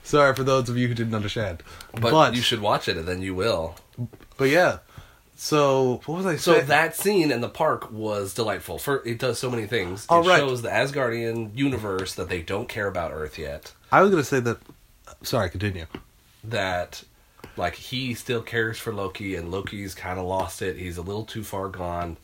[0.01, 1.61] sorry for those of you who didn't understand.
[1.93, 3.75] But, But you should watch it, and then you will.
[4.37, 4.79] but yeah.
[5.39, 6.39] So what was I saying?
[6.39, 6.65] So saying?
[6.67, 8.79] that scene in the park was delightful.
[8.79, 10.03] For it does so many things.
[10.05, 10.39] It All right.
[10.39, 13.71] shows the Asgardian universe that they don't care about Earth yet.
[13.91, 14.57] I was gonna say that.
[15.21, 15.85] Sorry, continue.
[16.43, 17.03] that
[17.55, 20.75] like he still cares for Loki and Loki's kind of lost it.
[20.77, 22.17] He's a little too far gone.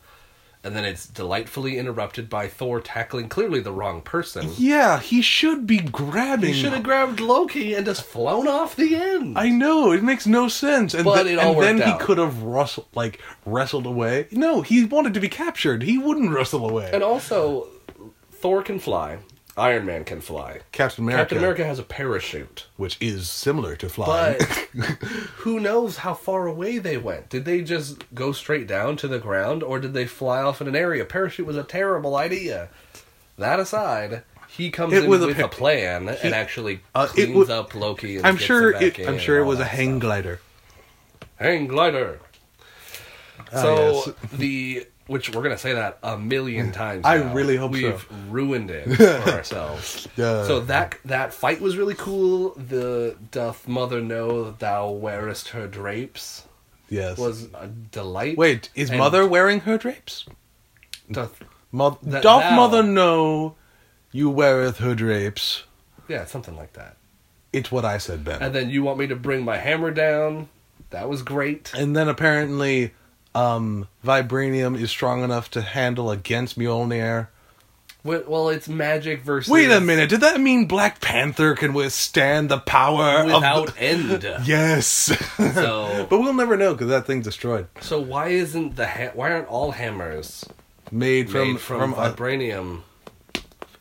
[0.64, 4.50] And then it's delightfully interrupted by Thor tackling clearly the wrong person.
[4.56, 6.54] Yeah, he should be grabbing.
[6.54, 9.38] He should have grabbed Loki and just flown off the end.
[9.38, 12.06] I know it makes no sense, and, But th- it all and then worked he
[12.06, 14.26] could have wrestled like wrestled away.
[14.30, 15.82] No, he wanted to be captured.
[15.82, 16.90] He wouldn't wrestle away.
[16.94, 17.68] and also,
[18.32, 19.18] Thor can fly.
[19.56, 20.60] Iron Man can fly.
[20.72, 22.66] Captain America, Captain America has a parachute.
[22.76, 24.38] which is similar to flying.
[24.38, 24.48] But
[25.38, 27.28] who knows how far away they went?
[27.28, 30.66] Did they just go straight down to the ground or did they fly off in
[30.66, 31.04] an area?
[31.04, 32.68] Parachute was a terrible idea.
[33.38, 37.48] That aside, he comes It in a with a, par- plan and actually uh, cleans
[37.48, 38.16] wa- up Loki.
[38.16, 38.98] And I'm sure it.
[39.08, 40.00] I'm sure it was a hang stuff.
[40.02, 40.40] glider.
[41.36, 42.18] hang glider.
[43.52, 43.74] Ah, So
[44.06, 44.10] yes.
[44.32, 47.02] the which we're gonna say that a million times.
[47.04, 47.34] I now.
[47.34, 47.72] really hope.
[47.72, 50.08] We've ruined it for ourselves.
[50.16, 50.44] Yeah.
[50.46, 52.50] So that that fight was really cool.
[52.54, 56.46] The doth mother know that thou wearest her drapes
[56.88, 57.18] Yes.
[57.18, 58.36] was a delight.
[58.38, 60.26] Wait, is And mother wearing her drapes?
[61.10, 61.40] doth
[61.72, 63.56] Mo- That doth thou- mother know
[64.12, 65.64] you weareth her drapes?
[66.08, 66.96] yeah something like that.
[67.52, 68.42] It's what I said, Ben.
[68.42, 70.48] And then you want me to bring my hammer down.
[70.90, 71.72] That was great.
[71.76, 72.92] And then apparently,
[73.34, 77.28] um, vibranium is strong enough to handle against Mjolnir.
[78.04, 79.50] Well, it's magic versus.
[79.50, 80.10] Wait a minute.
[80.10, 83.82] Did that mean Black Panther can withstand the power Without of the...
[83.82, 84.28] end.
[84.46, 84.86] Yes.
[85.38, 87.66] So, but we'll never know because that thing's destroyed.
[87.80, 90.44] so why isn't the ha- why aren't all hammers
[90.92, 92.82] Made from made from, from, uh, vibranium?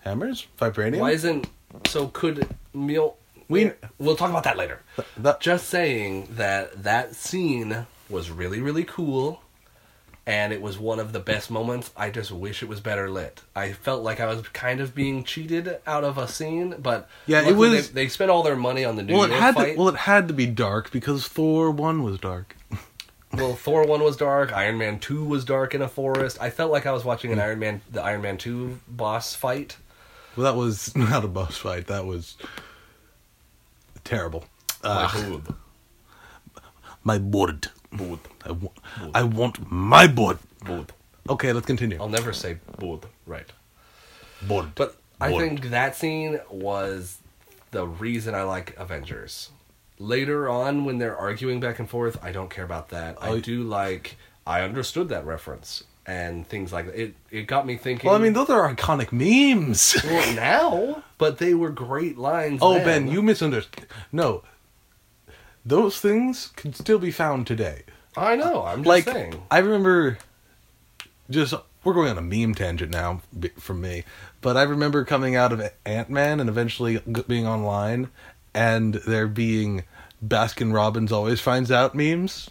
[0.05, 0.99] hammers, vibranium.
[0.99, 1.47] Why isn't
[1.87, 2.07] so?
[2.07, 3.15] Could Mjol?
[3.49, 4.79] We- we'll talk about that later.
[5.17, 5.41] that?
[5.41, 9.41] Just saying that that scene was really really cool,
[10.25, 11.91] and it was one of the best moments.
[11.97, 13.41] I just wish it was better lit.
[13.55, 17.41] I felt like I was kind of being cheated out of a scene, but Yeah,
[17.45, 19.55] it was- They, they spent all their money on the New well, it York had
[19.55, 19.73] fight.
[19.73, 19.79] to.
[19.79, 22.55] Well, it had to be dark because Thor one was dark.
[23.35, 24.53] Well, Thor one was dark.
[24.53, 26.37] Iron Man two was dark in a forest.
[26.39, 29.75] I felt like I was watching an Iron Man, the Iron Man two boss fight.
[30.37, 31.87] Well, that was not a boss fight.
[31.87, 32.37] That was
[34.03, 34.45] terrible.
[34.83, 35.39] Uh,
[37.03, 37.69] my board.
[37.93, 38.19] Bood.
[38.45, 38.71] I, wa-
[39.13, 40.39] I want my board.
[40.65, 40.91] Bood.
[41.29, 41.97] Okay, let's continue.
[42.01, 43.05] I'll never say bood.
[43.25, 43.49] Right.
[44.41, 44.71] Board.
[44.75, 45.43] But I Board.
[45.43, 47.19] think that scene was
[47.71, 49.49] the reason I like Avengers.
[49.99, 53.17] Later on, when they're arguing back and forth, I don't care about that.
[53.21, 54.17] Oh, I do like.
[54.45, 56.99] I understood that reference and things like that.
[57.01, 58.09] It it got me thinking.
[58.09, 59.95] Well, I mean, those are iconic memes.
[60.03, 62.59] well, now, but they were great lines.
[62.61, 63.05] oh, then.
[63.05, 63.85] Ben, you misunderstood.
[64.11, 64.43] No,
[65.65, 67.83] those things can still be found today.
[68.15, 68.63] I know.
[68.63, 69.41] I'm just like saying.
[69.49, 70.17] I remember
[71.29, 73.21] just we're going on a meme tangent now
[73.57, 74.03] from me,
[74.41, 78.09] but I remember coming out of Ant Man and eventually being online
[78.53, 79.83] and there being
[80.25, 82.49] Baskin Robbins always finds out memes.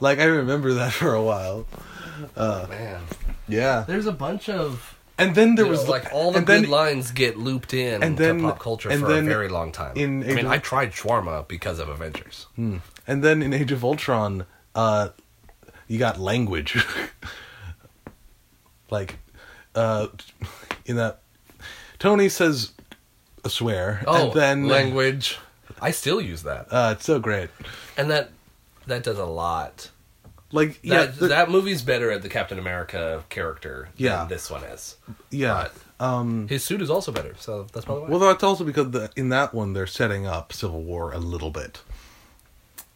[0.00, 1.66] Like I remember that for a while.
[2.36, 3.02] Oh, uh, man,
[3.46, 6.64] Yeah, there's a bunch of and then there you know, was like all the good
[6.64, 9.48] then, lines get looped in and then- to pop culture and for then a very
[9.48, 9.96] long time.
[9.96, 12.46] in I mean, of- I tried shawarma because of Avengers.
[12.56, 12.82] and
[13.24, 15.10] then in Age of Ultron, uh,
[15.88, 16.84] you got language.
[18.90, 19.18] like,
[19.74, 20.08] uh,
[20.84, 21.20] in that
[21.98, 22.72] Tony says
[23.44, 25.38] a swear, Oh, and then language.
[25.80, 27.50] I still use that, Uh, it's so great.
[27.96, 28.30] and that
[28.86, 29.90] that does a lot.
[30.52, 34.18] Like, yeah, That the- that movie's better at the Captain America character Yeah.
[34.18, 34.96] than this one is.
[35.30, 35.68] yeah.
[35.98, 38.10] Um, His suit is also better, so that's probably why.
[38.10, 41.50] well, that's also because the, in that one they're setting up Civil War a little
[41.50, 41.80] bit.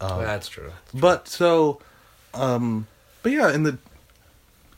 [0.01, 0.73] that's true.
[0.95, 1.81] But so,
[2.35, 2.87] um,
[3.23, 3.79] but yeah, in the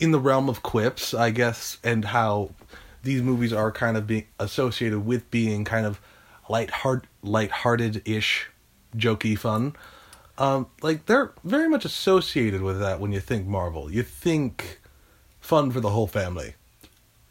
[0.01, 2.51] in the realm of quips, I guess, and how
[3.05, 6.01] these movies are kind of being associated with being kind of
[6.49, 8.49] light heart light-hearted ish,
[8.97, 9.75] jokey fun.
[10.39, 13.91] Um, like they're very much associated with that when you think Marvel.
[13.91, 14.81] You think
[15.41, 16.55] fun for the whole family.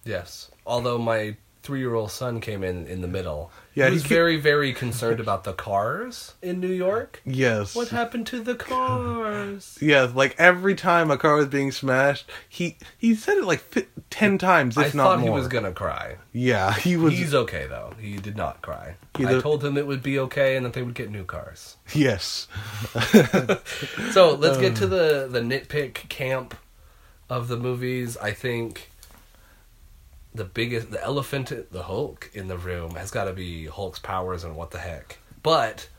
[0.05, 0.51] Yes.
[0.65, 3.51] Although my three-year-old son came in in the middle.
[3.73, 7.21] Yeah, he was he ca- very, very concerned about the cars in New York.
[7.25, 7.75] Yes.
[7.75, 9.77] What happened to the cars?
[9.81, 13.87] Yeah, like every time a car was being smashed, he he said it like fi-
[14.09, 15.29] ten times, if I not thought more.
[15.29, 16.17] he was gonna cry.
[16.33, 17.13] Yeah, he was.
[17.13, 17.93] He's okay though.
[17.99, 18.95] He did not cry.
[19.15, 21.77] I told him it would be okay and that they would get new cars.
[21.93, 22.47] Yes.
[24.11, 24.75] So let's get Uh.
[24.75, 26.55] to the the nitpick camp
[27.29, 28.17] of the movies.
[28.17, 28.90] I think
[30.33, 34.43] the biggest, the elephant, the Hulk in the room has got to be Hulk's powers
[34.43, 35.19] and what the heck.
[35.43, 35.89] But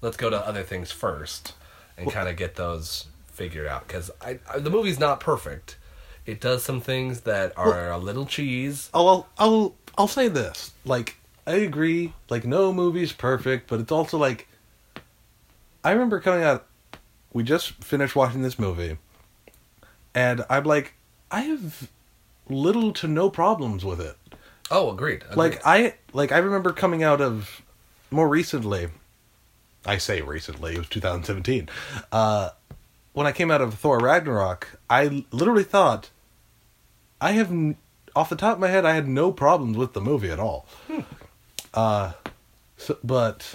[0.00, 1.54] let's go to other things first
[1.96, 5.78] and kind of get those figured out because I, I the movie's not perfect.
[6.26, 8.90] It does some things that are a little cheese.
[8.92, 10.72] Oh, I'll I'll I'll say this.
[10.84, 12.12] Like I agree.
[12.28, 14.48] Like no movie's perfect, but it's also like
[15.82, 16.66] I remember coming out.
[17.32, 18.98] We just finished watching this movie,
[20.14, 20.94] and I'm like,
[21.30, 21.90] I have
[22.48, 24.16] little to no problems with it.
[24.70, 25.22] Oh, agreed.
[25.22, 25.36] agreed.
[25.36, 27.62] Like I like I remember coming out of
[28.10, 28.88] more recently.
[29.86, 31.68] I say recently, it was 2017.
[32.12, 32.50] Uh,
[33.12, 36.10] when I came out of Thor Ragnarok, I literally thought
[37.20, 37.76] I have n-
[38.14, 40.66] off the top of my head I had no problems with the movie at all.
[41.74, 42.12] Uh
[42.76, 43.54] so, but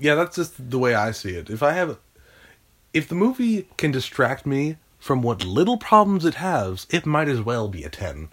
[0.00, 1.50] yeah, that's just the way I see it.
[1.50, 1.98] If I have
[2.92, 7.40] if the movie can distract me from what little problems it has, it might as
[7.40, 8.28] well be a 10.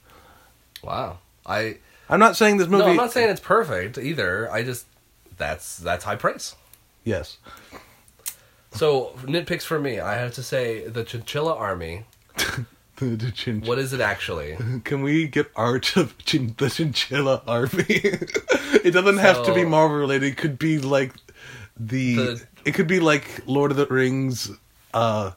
[0.84, 1.20] wow.
[1.46, 1.78] I
[2.10, 4.52] I'm not saying this movie no, I'm not saying it's perfect either.
[4.52, 4.86] I just
[5.38, 6.56] that's that's high praise.
[7.04, 7.38] Yes.
[8.72, 12.06] So nitpicks for me, I have to say the Chinchilla Army.
[12.98, 14.56] The, the chin- What is it actually?
[14.86, 17.72] Can we get art of chin- the chinchilla army?
[17.90, 20.28] it doesn't have to be So- Marvel related.
[20.32, 21.12] It could be like
[21.78, 24.50] the, The- It could be like Lord of the Rings,
[24.94, 25.32] uh,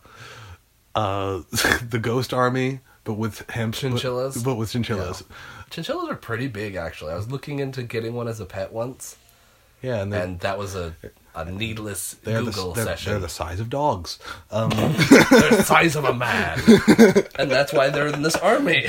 [0.94, 1.42] uh,
[1.88, 4.36] the Ghost Army, but with hemp Chinchillas?
[4.36, 5.22] But, but with chinchillas.
[5.70, 7.12] Chinchillas are pretty big, actually.
[7.12, 9.16] I was looking into getting one as a pet once.
[9.82, 10.94] Yeah, and, and that was a
[11.34, 13.12] a needless they're, Google the, they're, session.
[13.12, 14.18] they're the size of dogs.
[14.50, 16.58] Um, they're the size of a man,
[17.38, 18.86] and that's why they're in this army.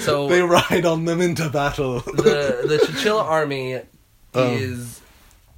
[0.00, 2.00] so they ride on them into battle.
[2.00, 3.82] the the chinchilla army Um.
[4.34, 5.00] is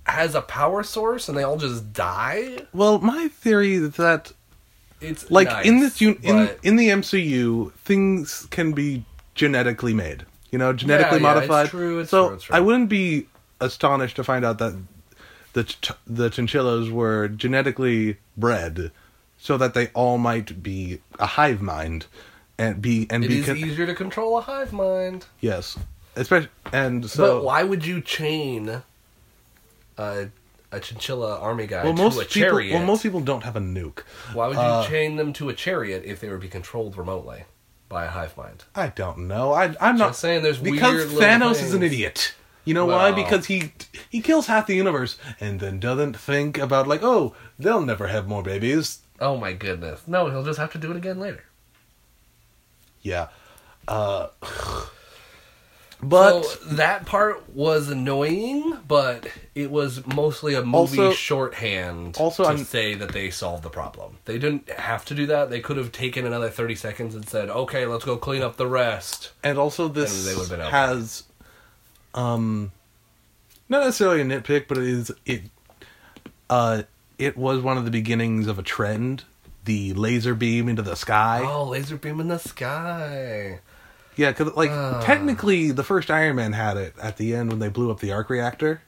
[0.07, 2.59] has a power source, and they all just die.
[2.73, 4.33] well, my theory is that
[5.07, 10.25] It's like in this un- in but- in the MCU, things can be genetically made.
[10.51, 11.69] You know, genetically yeah, it's modified.
[11.71, 12.57] true, it's so true, it's true.
[12.57, 13.27] I wouldn't be
[13.61, 14.75] astonished to find out that
[15.53, 18.91] the ch- the chinchillas were genetically bred
[19.39, 22.07] so that they all might be a hive mind
[22.59, 25.27] and be and it be is con- easier to control a hive mind.
[25.41, 25.77] yes,
[26.17, 28.83] especially and so but why would you chain
[29.99, 30.29] a,
[30.77, 32.75] a chinchilla army guy well to most a people chariot?
[32.75, 34.01] well most people don't have a nuke.
[34.33, 37.45] Why would you uh, chain them to a chariot if they would be controlled remotely
[37.89, 38.65] by a hive mind?
[38.75, 39.53] I don't know.
[39.53, 42.35] I I'm not Just saying, there's because weird little Thanos is an idiot.
[42.65, 43.13] You know why?
[43.13, 43.73] Because he
[44.09, 48.27] he kills half the universe and then doesn't think about like, oh, they'll never have
[48.27, 49.01] more babies.
[49.21, 50.01] Oh my goodness!
[50.07, 51.45] No, he'll just have to do it again later.
[53.03, 53.29] Yeah.
[53.87, 54.29] Uh
[56.09, 62.43] but so that part was annoying, but it was mostly a movie Also- shorthand also
[62.45, 64.19] to I'm- say that they solved the problem.
[64.25, 65.51] They didn't have to do that.
[65.51, 68.67] They could have taken another thirty seconds and said, "Okay, let's go clean up the
[68.67, 71.25] rest." and also And this been has
[72.15, 72.73] um
[73.69, 75.43] not necessarily a nitpick, but it is it
[76.51, 76.83] uh
[77.19, 79.25] it was one of the beginnings of a trend.
[79.65, 81.41] The laser beam into the sky.
[81.43, 83.61] Oh, laser beam in the sky.
[84.17, 85.01] Yeah, because like Ah.
[85.03, 88.13] technically, the first Iron Man had it at the end when they blew up the
[88.13, 88.83] arc reactor.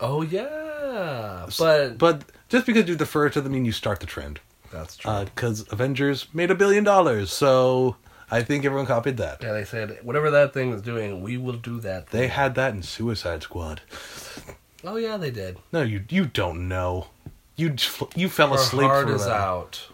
[0.00, 4.40] Oh yeah, but But just because you defer to them, mean you start the trend.
[4.70, 5.24] that's true.
[5.24, 7.96] Because Avengers made a billion dollars, so
[8.30, 9.42] I think everyone copied that.
[9.42, 12.08] yeah, they said whatever that thing is doing, we will do that.
[12.08, 12.20] Thing.
[12.20, 13.80] They had that in Suicide Squad.
[14.84, 15.58] Oh yeah, they did.
[15.72, 17.08] No, you you don't know.
[17.56, 17.74] You
[18.14, 19.32] you fell Our asleep heart is that.
[19.32, 19.88] out.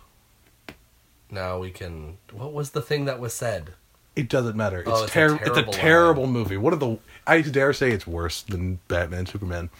[1.31, 2.19] Now we can.
[2.31, 3.71] What was the thing that was said?
[4.17, 4.81] It doesn't matter.
[4.81, 6.57] It's, Oh, it's a ter- it's a terrible terrible movie.
[6.57, 9.71] One of the I dare say it's worse than Batman Superman.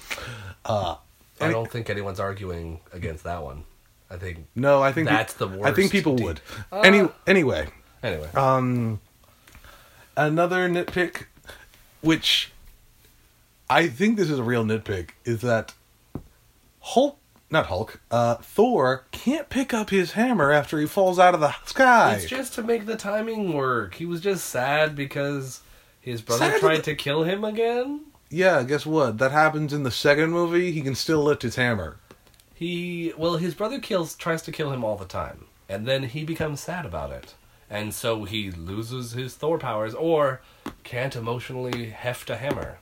[0.65, 0.97] Uh,
[1.41, 3.65] I don't think anyone's arguing against that one.
[4.11, 5.65] I think no, I think That's the worst.
[5.65, 6.41] I think people would.
[6.73, 7.69] Uh, Any anyway,
[8.03, 8.29] anyway.
[8.35, 9.01] Um,
[10.17, 11.25] another nitpick,
[12.01, 12.53] which
[13.69, 15.75] I think this is a real nitpick, is that
[16.81, 17.19] Hulk,
[17.55, 21.55] not Hulk, uh, Thor can't pick up his hammer after he falls out of the
[21.65, 22.15] sky.
[22.17, 23.95] it's just to make the timing work.
[23.95, 25.63] He was just sad because
[26.01, 28.03] his brother Sad tried to kill him again.
[28.29, 29.17] yeah, guess what?
[29.19, 30.73] That happens in the second movie.
[30.73, 31.97] He can still lift his hammer.
[32.55, 36.25] He well, his brother kills tries to kill him all the time, and then he
[36.25, 37.35] becomes sad about it,
[37.71, 40.41] and so he loses his Thor powers or
[40.85, 42.79] can't emotionally heft a hammer.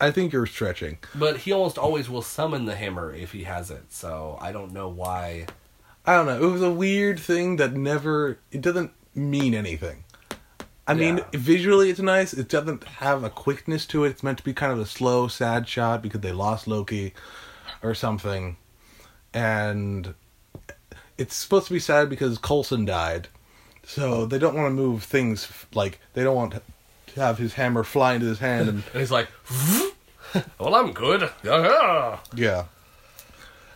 [0.00, 0.98] I think you're stretching.
[1.14, 3.92] But he almost always will summon the hammer if he has it.
[3.92, 5.46] So I don't know why.
[6.06, 6.40] I don't know.
[6.40, 8.38] It was a weird thing that never.
[8.50, 10.04] It doesn't mean anything.
[10.86, 12.32] I mean, visually it's nice.
[12.32, 14.10] It doesn't have a quickness to it.
[14.10, 17.12] It's meant to be kind of a slow, sad shot because they lost Loki
[17.82, 18.56] or something.
[19.34, 20.14] And
[21.18, 23.28] it's supposed to be sad because Coulson died.
[23.84, 26.62] So they don't want to move things like they don't want to
[27.18, 29.28] have his hammer fly into his hand and And he's like,
[30.58, 32.18] "Well, I'm good." Yeah.
[32.34, 32.64] yeah.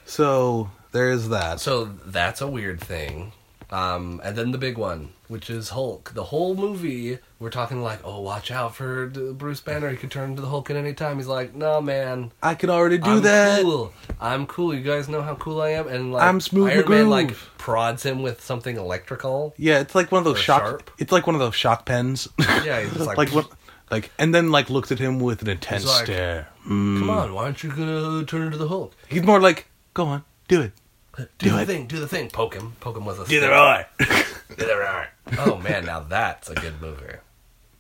[0.05, 1.61] So there is that.
[1.61, 3.33] So that's a weird thing.
[3.71, 6.13] Um, and then the big one, which is Hulk.
[6.15, 9.91] The whole movie, we're talking like, "Oh, watch out for Bruce Banner.
[9.91, 12.71] He could turn into the Hulk at any time." He's like, "No, man." I can
[12.71, 13.63] already do I'm that.
[13.63, 13.93] Cool.
[14.21, 14.73] I'm cool.
[14.73, 18.05] You guys know how cool I am, and like I'm Smooth Iron Man like prods
[18.05, 19.55] him with something electrical.
[19.57, 20.63] Yeah, it's like one of those shock.
[20.63, 20.91] sharp.
[20.99, 22.29] It's like one of those shock pens.
[22.39, 23.51] Yeah, he's just like, like what?
[23.91, 26.49] Like and then like looked at him with an intense like, stare.
[26.65, 27.11] Come mm.
[27.11, 28.95] on, why aren't you gonna turn into the Hulk?
[29.09, 30.73] He's more like, go on, do it.
[31.17, 31.67] Do, Do the it.
[31.67, 31.87] thing.
[31.89, 32.31] Do the thing.
[32.31, 32.75] Poke him.
[32.81, 33.51] Poke him with a Do the stick.
[33.51, 33.87] right.
[34.57, 35.09] Do the right.
[35.39, 37.17] Oh man, now that's a good movie.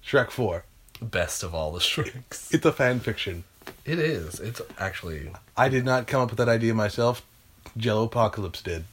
[0.04, 0.64] Shrek Four.
[1.00, 2.50] Best of all the Shreks.
[2.54, 3.44] It's a fan fiction.
[3.84, 4.40] It is.
[4.40, 7.22] It's actually I did not come up with that idea myself.
[7.76, 8.84] Jello Apocalypse did.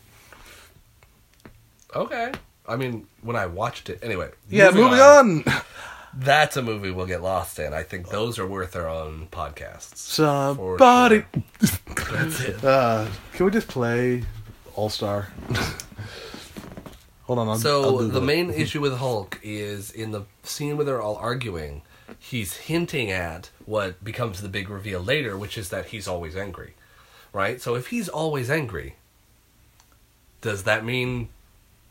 [1.96, 2.32] okay.
[2.68, 4.30] I mean, when I watched it, anyway.
[4.48, 5.44] Yeah, moving on.
[6.14, 7.74] That's a movie we'll get lost in.
[7.74, 9.96] I think those are worth their own podcasts.
[9.98, 11.24] Somebody.
[12.12, 12.64] That's it.
[12.64, 14.24] Uh, can we just play
[14.76, 15.30] All Star?
[17.30, 17.48] Hold on.
[17.48, 18.24] I'll, I'll So the it.
[18.24, 21.84] main issue with Hulk is in the scene where they're all arguing.
[22.18, 26.74] He's hinting at what becomes the big reveal later, which is that he's always angry,
[27.32, 27.62] right?
[27.62, 28.96] So if he's always angry,
[30.42, 31.30] does that mean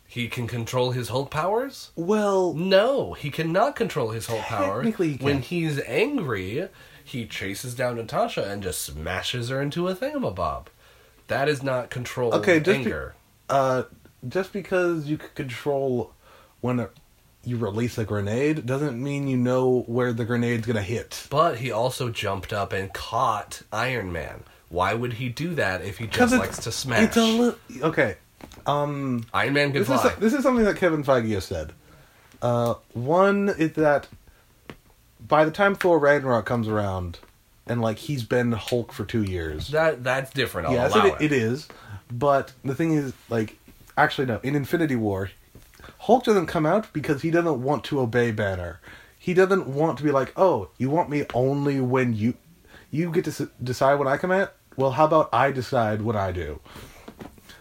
[0.09, 1.91] He can control his Hulk powers?
[1.95, 4.77] Well, No, he cannot control his Hulk power.
[4.83, 5.25] Technically he.
[5.25, 6.69] When he's angry,
[7.05, 10.67] he chases down Natasha and just smashes her into a thingamabob.
[11.29, 13.15] That is not control Okay, just be- anger.
[13.51, 13.83] uh,
[14.27, 16.13] just because you can control
[16.61, 16.89] when a,
[17.45, 21.27] you release a grenade doesn't mean you know where the grenade's gonna hit.
[21.31, 24.45] But he also jumped up and caught Iron Man.
[24.69, 27.05] Why would he do that if he just likes to smash?
[27.05, 28.17] It's a little okay.
[28.67, 30.15] Um, Iron Man can this is fly.
[30.19, 31.73] this is something that Kevin Feige has said.
[32.43, 34.09] Uh, one is that
[35.27, 37.19] by the time Thor Ragnarok comes around,
[37.67, 39.69] and like he's been Hulk for two years.
[39.69, 40.69] that that's different.
[40.69, 41.69] I'll yes, allow it, it is.
[42.11, 43.59] But the thing is, like,
[44.03, 44.41] actually, no.
[44.43, 45.31] In Infinity War,
[46.01, 48.81] Hulk doesn't come out because he doesn't want to obey Banner.
[49.19, 52.35] He doesn't want to be like, oh, you want me only when you
[52.91, 54.55] you get to s- decide when I come out.
[54.77, 56.61] Well, how about I decide what I do?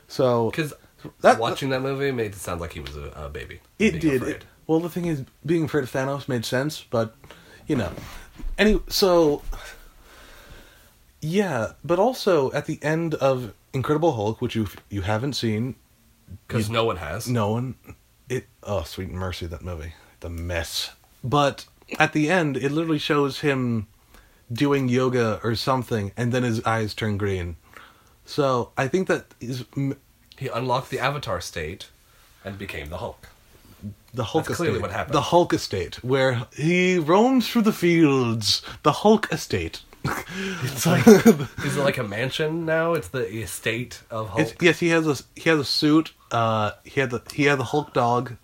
[0.07, 0.73] So Because
[1.21, 3.59] That- watching that movie made it sound like he was a, a baby.
[3.79, 4.23] It did.
[4.23, 7.15] It- well, the thing is, being afraid of Thanos made sense, but
[7.67, 7.91] you know.
[8.57, 9.41] Any so,
[11.21, 15.75] yeah, but also at the end of Incredible Hulk, which you you haven't seen,
[16.47, 17.27] Because no one has.
[17.27, 17.75] no one,
[18.29, 20.91] it oh sweet mercy that movie, the mess.
[21.23, 21.65] But
[21.99, 23.87] at the end, it literally shows him
[24.51, 27.57] doing yoga or something, and then his eyes turn green.
[28.25, 29.65] So I think that is.
[30.37, 31.89] He unlocked the Avatar state
[32.43, 33.27] and became the Hulk.
[34.13, 34.63] the Hulk That's estate.
[34.65, 35.15] clearly what happened.
[35.15, 38.61] The Hulk estate, where he roams through the fields.
[38.83, 39.81] The Hulk estate.
[40.63, 41.07] It's like
[41.65, 42.93] is it like a mansion now?
[42.93, 44.41] It's the estate of Hulk.
[44.41, 46.13] It's, yes, he has a he has a suit.
[46.31, 48.35] Uh, he had the he had the Hulk dog.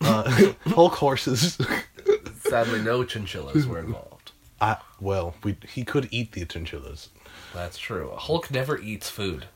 [0.00, 1.58] Uh, Hulk horses.
[2.40, 4.32] Sadly, no chinchillas were involved.
[4.60, 7.08] I, well, we he could eat the chinchillas.
[7.52, 8.12] That's true.
[8.16, 9.46] Hulk never eats food.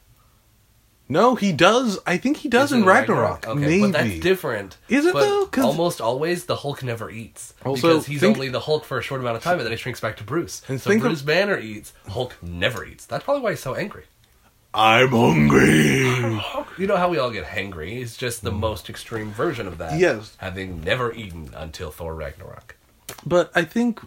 [1.09, 1.99] No, he does.
[2.07, 3.47] I think he does in Ragnarok.
[3.49, 3.81] Okay, Maybe.
[3.81, 4.77] but that's different.
[4.89, 5.47] Is it But though?
[5.47, 8.99] 'Cause- almost always the Hulk never eats Also, because he's think- only the Hulk for
[8.99, 10.61] a short amount of time, and then he shrinks back to Bruce.
[10.69, 11.93] And so think of- Bruce Banner eats.
[12.09, 13.07] Hulk never eats.
[13.07, 14.05] That's probably why he's so angry.
[14.75, 16.05] I'm hungry.
[16.79, 17.89] You know how we all get hangry?
[17.93, 19.99] He's just the most extreme version of that.
[19.99, 20.35] Yes.
[20.39, 22.77] having never eaten until Thor Ragnarok.
[23.27, 24.01] But I think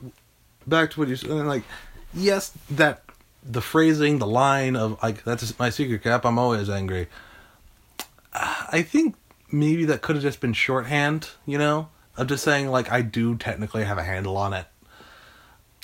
[0.67, 1.63] back to what you said, like,
[2.13, 3.01] yes, that
[3.43, 6.25] the phrasing, the line of like, "That's my secret cap.
[6.25, 7.07] I'm always angry."
[8.33, 9.15] Uh, I think
[9.51, 13.35] maybe that could have just been shorthand, you know, of just saying like, I do
[13.35, 14.65] technically have a handle on it.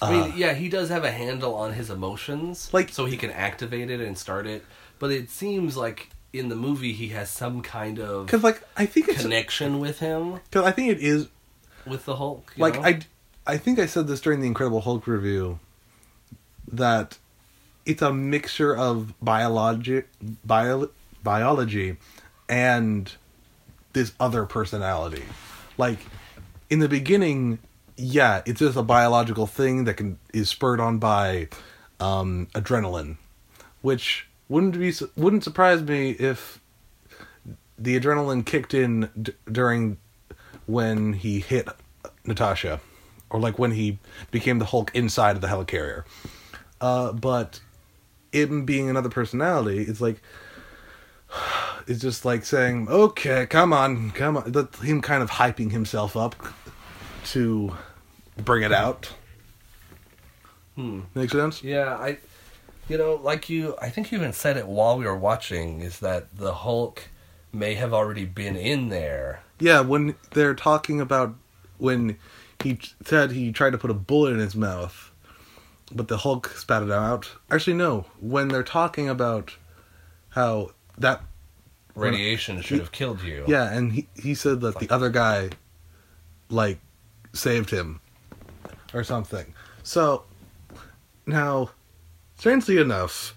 [0.01, 3.31] I mean, yeah, he does have a handle on his emotions, Like- so he can
[3.31, 4.63] activate it and start it.
[4.99, 8.85] But it seems like in the movie he has some kind of Because like, I
[8.85, 11.27] think it's connection with him, because I think it is
[11.85, 12.53] with the Hulk.
[12.55, 12.81] you like know?
[12.83, 12.99] I,
[13.47, 15.59] I think I said this during the Incredible Hulk review
[16.71, 17.17] that
[17.87, 20.03] it's a mixture of biology,
[20.45, 20.89] bio,
[21.23, 21.97] biology,
[22.49, 23.11] and
[23.93, 25.23] this other personality.
[25.77, 25.99] Like
[26.69, 27.59] in the beginning,
[27.95, 31.47] yeah, it's just a biological thing that can is spurred on by
[31.99, 33.17] um, adrenaline,
[33.81, 36.59] which wouldn't be wouldn't surprise me if
[37.79, 39.97] the adrenaline kicked in d- during
[40.65, 41.69] when he hit
[42.25, 42.81] Natasha,
[43.29, 43.97] or like when he
[44.29, 46.03] became the Hulk inside of the helicarrier.
[46.81, 47.61] Uh, but
[48.45, 50.21] him being another personality, it's like
[51.87, 56.15] it's just like saying, "Okay, come on, come on." That him kind of hyping himself
[56.15, 56.35] up
[57.25, 57.75] to
[58.37, 59.13] bring it out.
[60.75, 61.01] Hmm.
[61.15, 61.63] Make sense?
[61.63, 62.19] Yeah, I,
[62.87, 65.99] you know, like you, I think you even said it while we were watching, is
[65.99, 67.09] that the Hulk
[67.51, 69.41] may have already been in there.
[69.59, 71.35] Yeah, when they're talking about
[71.79, 72.17] when
[72.61, 75.06] he t- said he tried to put a bullet in his mouth,
[75.91, 77.29] but the Hulk spat it out.
[77.49, 78.05] Actually, no.
[78.19, 79.55] When they're talking about
[80.29, 81.21] how that
[81.95, 83.43] Radiation should have killed you.
[83.47, 85.49] Yeah, and he he said that the other guy
[86.49, 86.79] like
[87.33, 88.01] saved him
[88.93, 89.53] or something.
[89.83, 90.23] So
[91.25, 91.71] now
[92.37, 93.33] strangely enough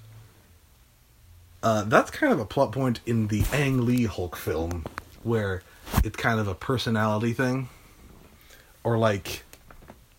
[1.62, 4.84] uh, that's kind of a plot point in the Ang Lee Hulk film
[5.22, 5.62] where
[6.04, 7.68] it's kind of a personality thing
[8.84, 9.42] or like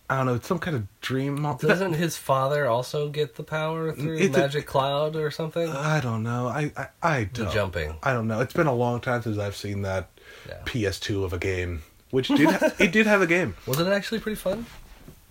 [0.09, 3.91] I don't know, it's some kind of dream Doesn't his father also get the power
[3.91, 5.67] through It's a- Magic Cloud or something?
[5.69, 6.47] I don't know.
[6.47, 7.51] I I, I don't.
[7.51, 7.95] jumping.
[8.03, 8.39] I don't know.
[8.39, 10.09] It's been a long time since I've seen that
[10.47, 10.59] Yeah.
[10.65, 11.81] PS2 of a game,
[12.11, 13.55] which did ha- it did have a game.
[13.67, 14.65] Wasn't it actually pretty fun?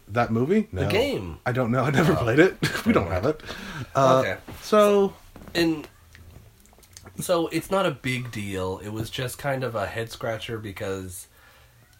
[0.08, 0.66] That movie?
[0.72, 0.82] No.
[0.84, 1.38] The game.
[1.46, 1.84] I don't know.
[1.84, 2.56] I never played it.
[2.86, 3.40] we don't have it.
[3.94, 4.36] Uh, Okay.
[4.60, 5.14] So
[5.54, 5.86] And
[7.20, 8.80] so it's not a big deal.
[8.82, 11.28] It was just kind of a head scratcher because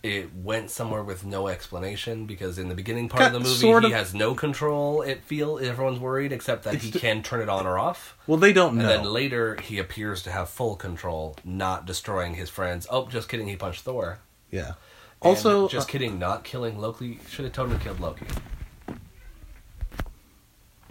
[0.03, 3.85] it went somewhere with no explanation because in the beginning part of the movie sort
[3.85, 5.03] he has no control.
[5.03, 8.17] It feel everyone's worried except that he can turn it on or off.
[8.27, 8.81] Well, they don't know.
[8.83, 12.87] And then later he appears to have full control, not destroying his friends.
[12.91, 14.21] Oh, just kidding, he punched Thor.
[14.51, 14.75] yeah.
[15.23, 17.21] And Also, just uh, kidding, not killing Loki.
[17.29, 18.25] Should have totally killed Loki.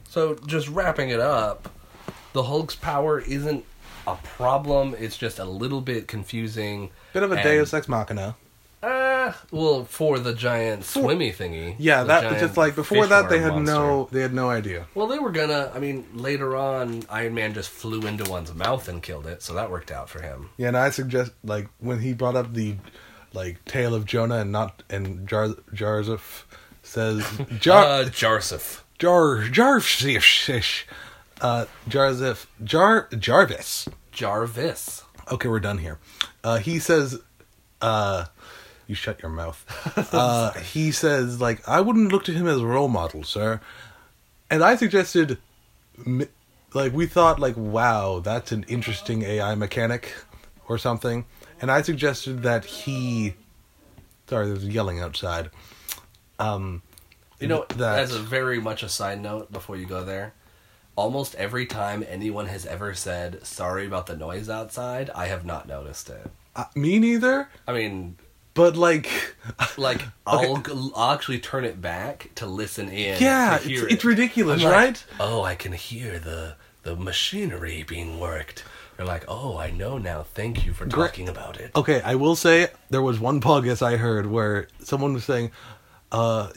[0.07, 1.68] So, just wrapping it up,
[2.34, 3.66] the Hulk's power isn't
[4.05, 4.95] a problem.
[4.99, 6.91] It's just a little bit confusing.
[7.14, 8.36] bit of a Deus Ex Machina.
[8.82, 11.76] Uh, well, for the giant swimmy thingy.
[11.78, 13.74] Yeah, that just like before that they had monster.
[13.74, 14.88] no they had no idea.
[14.96, 15.72] Well, they were gonna.
[15.76, 19.54] I mean, later on, Iron Man just flew into one's mouth and killed it, so
[19.54, 20.50] that worked out for him.
[20.58, 22.76] Yeah, and I suggest like when he brought up the
[23.34, 26.44] like tale of Jonah and not and Jar Jarzif
[26.82, 27.24] says
[27.60, 28.82] Jar Uh, Jarsif.
[28.98, 30.84] Jar Jarfish
[31.42, 33.88] uh Jarzif Jar Jarvis.
[34.12, 35.04] Jarvis.
[35.32, 36.00] Okay, we're done here.
[36.44, 37.20] Uh he says
[37.82, 38.26] uh
[38.90, 39.60] you shut your mouth.
[40.14, 43.62] Uh he says like I wouldn't look to him as a role model, sir.
[44.50, 45.38] And I suggested
[46.74, 50.14] like we thought like wow, that's an interesting AI mechanic
[50.68, 51.26] or something.
[51.62, 53.36] And I suggested that he
[54.28, 55.50] sorry, there's yelling outside.
[56.40, 56.82] Um
[57.40, 60.34] You know, that as a very much a side note before you go there,
[60.96, 65.68] almost every time anyone has ever said sorry about the noise outside, I have not
[65.68, 66.28] noticed it.
[66.56, 68.18] uh, me neither, I mean,
[68.60, 69.10] but like
[69.78, 70.62] like I'll,
[70.95, 73.22] I'll actually turn it back to listen in.
[73.22, 74.07] yeah, to it's, hear it's it.
[74.07, 75.05] ridiculous, like, right?
[75.18, 78.66] Oh, I can hear the the machinery being worked.
[78.97, 80.24] They're like, oh, I know now.
[80.24, 81.72] Thank you for talking about it.
[81.74, 85.51] Okay, I will say there was one podcast I heard where someone was saying,
[86.12, 86.49] uh,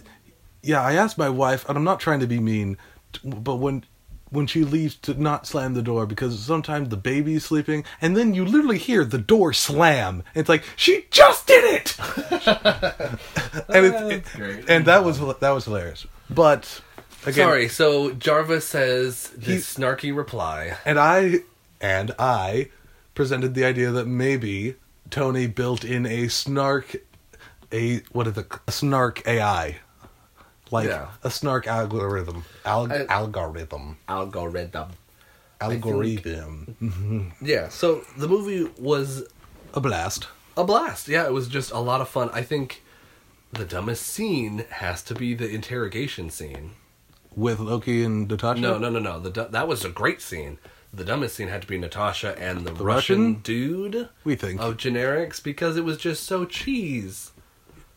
[0.60, 2.78] "Yeah, I asked my wife, and I'm not trying to be mean,
[3.22, 3.84] but when
[4.32, 8.34] when she leaves to not slam the door because sometimes the baby's sleeping, and then
[8.34, 10.24] you literally hear the door slam.
[10.34, 11.96] It's like she just did it,
[13.68, 14.68] and it's, That's great.
[14.68, 16.06] and that was that was hilarious.
[16.30, 16.80] But
[17.24, 17.68] again, Sorry.
[17.68, 20.76] So Jarvis says this snarky reply.
[20.84, 21.40] and I
[21.80, 22.70] and I
[23.14, 24.76] presented the idea that maybe
[25.10, 26.96] Tony built in a snark,
[27.70, 28.46] a what is it?
[28.66, 29.76] A snark AI,
[30.72, 31.08] like Yeah.
[31.22, 34.88] a snark algorithm, Al- I- algorithm, Algorithm.
[35.60, 37.28] algorithm, mm-hmm.
[37.46, 37.68] Yeah.
[37.68, 39.24] So the movie was
[39.74, 40.28] a blast.
[40.56, 41.08] a blast.
[41.08, 42.30] Yeah, it was just a lot of fun.
[42.32, 42.82] I think
[43.52, 46.72] the dumbest scene has to be the interrogation scene.
[47.34, 48.60] With Loki and Natasha.
[48.60, 49.18] No, no, no, no.
[49.18, 50.58] The that was a great scene.
[50.92, 53.34] The dumbest scene had to be Natasha and the, The Russian, Russian?
[53.42, 57.31] dude we think of generics because it was just so cheese.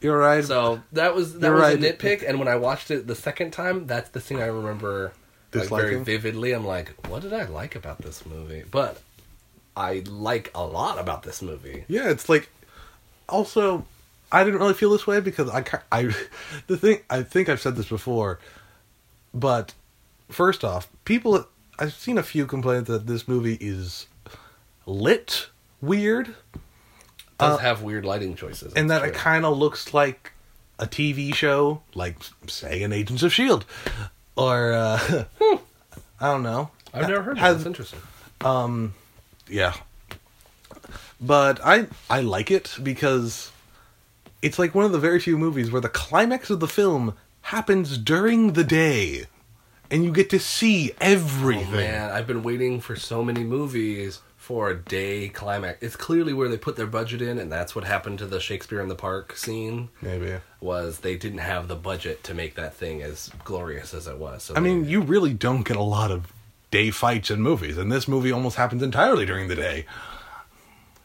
[0.05, 0.45] You're right.
[0.45, 1.83] So that was that You're was right.
[1.83, 2.23] a nitpick.
[2.27, 5.13] And when I watched it the second time, that's the thing I remember
[5.53, 6.51] like, very vividly.
[6.51, 8.63] I'm like, what did I like about this movie?
[8.69, 9.01] But
[9.75, 11.85] I like a lot about this movie.
[11.87, 12.49] Yeah, it's like
[13.27, 13.85] also
[14.31, 16.13] I didn't really feel this way because I I
[16.67, 18.39] the thing I think I've said this before,
[19.33, 19.73] but
[20.29, 21.47] first off, people
[21.79, 24.07] I've seen a few complain that this movie is
[24.85, 25.49] lit
[25.81, 26.35] weird
[27.37, 30.31] does Uh, have weird lighting choices, and that it kind of looks like
[30.79, 32.17] a TV show, like
[32.47, 33.65] say an Agents of Shield,
[34.35, 35.23] or uh,
[36.19, 36.69] I don't know.
[36.93, 37.37] I've never heard.
[37.37, 37.99] Has- Has, That's interesting.
[38.41, 38.93] Um,
[39.49, 39.73] yeah.
[41.21, 43.51] But I I like it because
[44.41, 47.97] it's like one of the very few movies where the climax of the film happens
[47.97, 49.25] during the day,
[49.89, 51.67] and you get to see everything.
[51.73, 55.81] Oh, man, I've been waiting for so many movies for a day climax.
[55.81, 58.79] It's clearly where they put their budget in, and that's what happened to the Shakespeare
[58.79, 59.89] in the Park scene.
[60.03, 60.35] Maybe.
[60.61, 64.43] Was they didn't have the budget to make that thing as glorious as it was.
[64.43, 66.31] So I they- mean, you really don't get a lot of
[66.69, 69.85] day fights in movies, and this movie almost happens entirely during the day.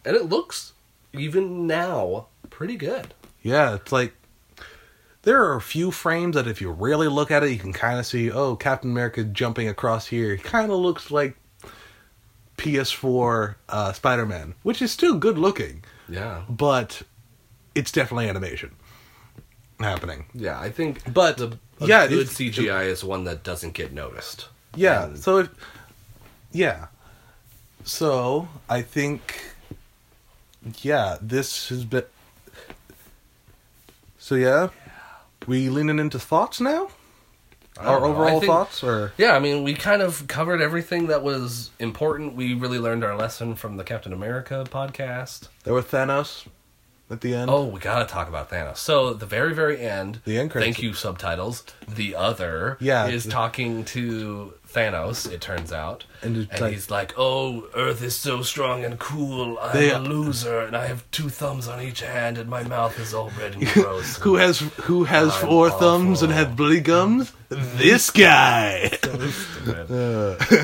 [0.04, 0.72] and it looks
[1.14, 3.14] even now pretty good.
[3.42, 4.12] Yeah, it's like
[5.22, 7.98] there are a few frames that if you really look at it, you can kind
[7.98, 10.32] of see, oh, Captain America jumping across here.
[10.34, 11.36] It kind of looks like
[12.60, 17.02] PS4 uh, Spider Man, which is still good looking, Yeah, but
[17.74, 18.72] it's definitely animation
[19.78, 20.26] happening.
[20.34, 20.60] yeah.
[20.60, 24.48] I think, But, the a yeah, good CGI is one that doesn't get noticed.
[24.76, 25.48] Yeah, And- so if,
[26.52, 26.86] yeah.
[27.84, 29.52] So I think,
[30.82, 32.04] yeah, this has been.
[34.18, 34.68] So yeah,
[35.46, 36.90] we leaning into thoughts now.
[37.78, 38.06] Our know.
[38.06, 42.34] Overall think- thoughts, or Yeah, I mean, we kind of covered everything that was important.
[42.36, 45.48] We really learned our lesson from the Captain America podcast.
[45.64, 46.46] there was Thanos
[47.10, 47.50] at the end.
[47.50, 48.76] Oh, we gotta talk about Thanos.
[48.78, 50.76] So, the very, very end, The end credits.
[50.76, 51.64] thank you, subtitles.
[51.88, 53.06] The other Yeah.
[53.06, 55.30] is talking to Thanos.
[55.30, 59.58] It turns out, And and, like- he's like, "Oh, Earth is so strong and cool.
[59.60, 62.98] I'm They- a loser, and I have two thumbs on each hand, and my mouth
[62.98, 66.46] is all red and gross." Who has who has I'm four thumbs and awful.
[66.46, 67.32] had bloody gums?
[67.48, 68.96] This guy.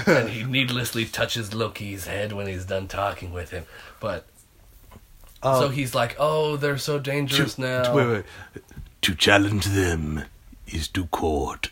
[0.06, 3.64] and he needlessly touches Loki's head when he's done talking with him.
[4.00, 4.26] But
[5.42, 8.24] so um, he's like, "Oh, they're so dangerous now." Wait, wait.
[9.02, 10.24] To challenge them
[10.66, 11.70] is to court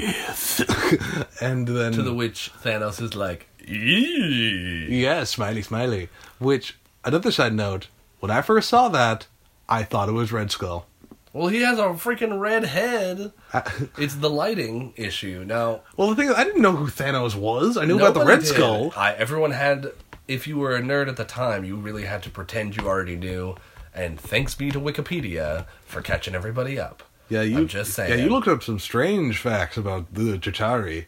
[0.00, 1.40] death.
[1.42, 6.08] and then To the which Thanos is like, "Eee." yeah, smiley, smiley.
[6.38, 7.88] Which another side note:
[8.20, 9.26] when I first saw that,
[9.68, 10.86] I thought it was Red Skull.
[11.32, 13.32] Well, he has a freaking red head.
[13.98, 15.44] It's the lighting issue.
[15.46, 17.76] Now, well, the thing is, I didn't know who Thanos was.
[17.76, 18.48] I knew about the Red did.
[18.48, 18.92] Skull.
[18.96, 19.92] I, everyone had.
[20.28, 23.16] If you were a nerd at the time, you really had to pretend you already
[23.16, 23.56] knew.
[23.94, 27.02] And thanks be to Wikipedia for catching everybody up.
[27.32, 28.10] Yeah, you I'm just saying.
[28.10, 31.06] Yeah, you looked up some strange facts about the Chitauri.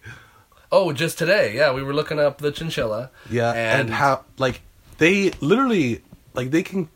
[0.72, 3.10] Oh, just today, yeah, we were looking up the chinchilla.
[3.28, 4.62] Yeah, and, and, how like
[4.96, 6.00] they literally
[6.32, 6.88] like they can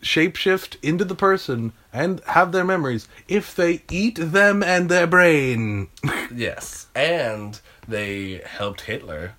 [0.00, 5.88] shapeshift into the person and have their memories if they eat them and their brain.
[6.34, 9.34] Yes, and they helped Hitler,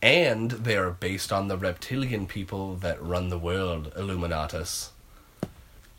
[0.00, 4.90] and they are based on the reptilian people that run the world, Illuminatus.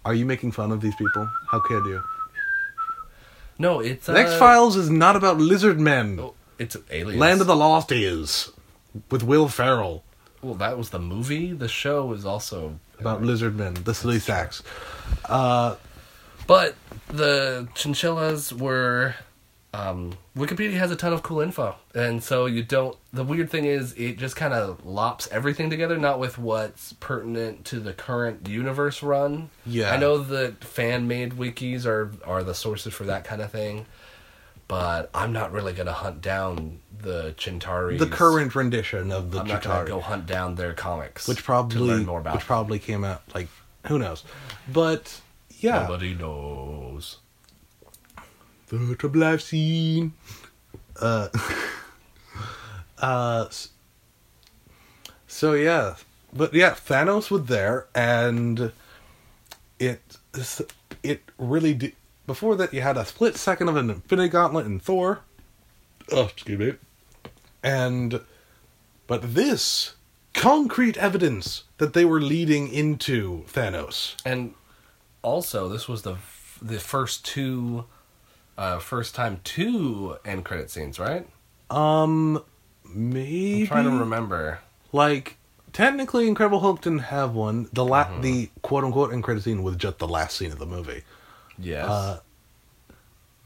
[0.03, 1.29] Are you making fun of these people?
[1.51, 2.01] How could you?
[3.59, 6.17] No, it's uh, X Files is not about lizard men.
[6.19, 7.19] oh, it's aliens.
[7.19, 8.51] Land of the Lost is
[9.11, 10.03] with Will Ferrell
[10.41, 11.51] Well, that was the movie.
[11.53, 14.61] The show is also about lizard men, the Sleestaks.
[15.25, 15.75] Uh,
[16.47, 16.75] But
[17.07, 19.15] the chinchillas were.
[19.71, 22.97] Um, Wikipedia has a ton of cool info, and so you don't.
[23.13, 27.65] The weird thing is, it just kind of lops everything together, not with what's pertinent
[27.65, 29.51] to the current universe run.
[29.67, 29.91] Yeah.
[29.91, 33.85] I know that fan made wikis are are the sources for that kind of thing,
[34.67, 37.99] but I'm not really gonna hunt down the Chintari.
[37.99, 41.43] the current rendition of the I'm not gonna go hunt down their comics, which to
[41.43, 42.35] probably learn more about.
[42.35, 43.47] which probably came out like
[43.87, 44.23] who knows
[44.67, 45.21] but
[45.59, 47.17] yeah Nobody knows.
[48.77, 50.13] The trouble i've seen.
[50.99, 51.29] Uh
[52.99, 53.47] uh
[55.27, 55.95] so yeah.
[56.33, 58.71] But yeah thanos was there and
[59.79, 60.17] it
[61.03, 61.95] it really did
[62.27, 65.21] before that you had a split second of an infinity gauntlet in thor.
[66.11, 66.73] Oh excuse me.
[67.63, 68.21] And
[69.07, 69.95] but this
[70.33, 74.15] concrete evidence that they were leading into Thanos.
[74.25, 74.53] And
[75.21, 77.85] also, this was the f- the first two,
[78.59, 81.25] uh, first time two end credit scenes, right?
[81.71, 82.43] Um,
[82.93, 84.59] maybe I'm trying to remember.
[84.91, 85.37] like
[85.73, 87.69] technically, Incredible Hulk didn't have one.
[87.73, 88.21] The la- Mm-hmm.
[88.21, 91.03] the quote unquote end credit scene was just the last scene of the movie.
[91.57, 91.87] Yes.
[91.89, 92.19] Uh,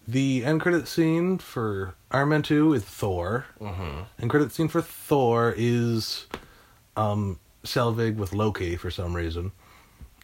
[0.08, 3.46] the end credit scene for Iron Man Two is Thor.
[3.62, 4.02] mm-hmm.
[4.20, 6.26] End credit scene for Thor is
[6.98, 9.52] um Selvig with Loki for some reason.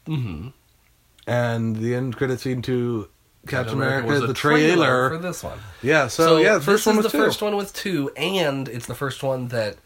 [0.08, 0.50] Mm-hmm.
[1.28, 3.08] And the end credit scene to
[3.48, 5.10] Captain America, was is a the trailer.
[5.10, 5.60] for this one.
[5.82, 7.24] Yeah, so, yeah, the first this one is was the two.
[7.24, 9.78] first one with two, and it's the first one that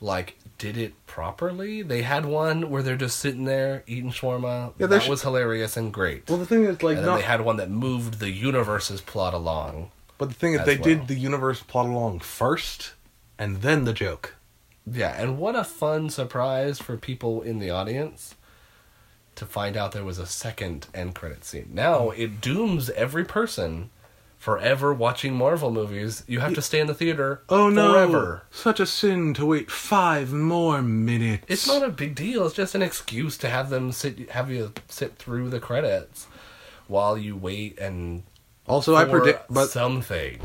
[0.00, 1.82] like did it properly.
[1.82, 4.72] They had one where they're just sitting there eating shawarma.
[4.78, 6.28] Yeah, that should- was hilarious and great.
[6.28, 7.16] Well, the thing is, like, and then not.
[7.20, 9.90] they had one that moved the universe's plot along.
[10.18, 10.84] but the thing is, they well.
[10.84, 12.92] did the universe plot along first,
[13.38, 14.34] and then the joke.
[14.90, 18.34] Yeah, and what a fun surprise for people in the audience
[19.38, 21.70] to find out there was a second end credit scene.
[21.72, 23.90] Now it dooms every person
[24.38, 26.22] forever watching Marvel movies.
[26.28, 27.92] You have to stay in the theater Oh no!
[27.92, 28.42] forever.
[28.50, 31.44] Such a sin to wait five more minutes.
[31.48, 32.46] It's not a big deal.
[32.46, 36.26] It's just an excuse to have them sit, have you sit through the credits
[36.86, 38.22] while you wait and
[38.66, 40.38] Also, I predict, but something.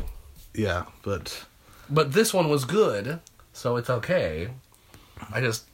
[0.54, 1.44] yeah, but
[1.88, 3.20] But this one was good,
[3.52, 4.48] so it's okay.
[5.32, 5.64] I just,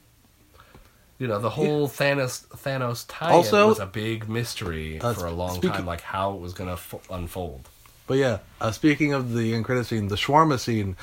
[1.20, 5.30] you know, the whole Thanos Thanos tie Also- was a big mystery Uh, for a
[5.30, 7.68] long speaking- time, like how it was gonna fo- unfold.
[8.08, 8.38] but yeah.
[8.60, 10.96] Uh, speaking of the end credit scene, the shawarma scene.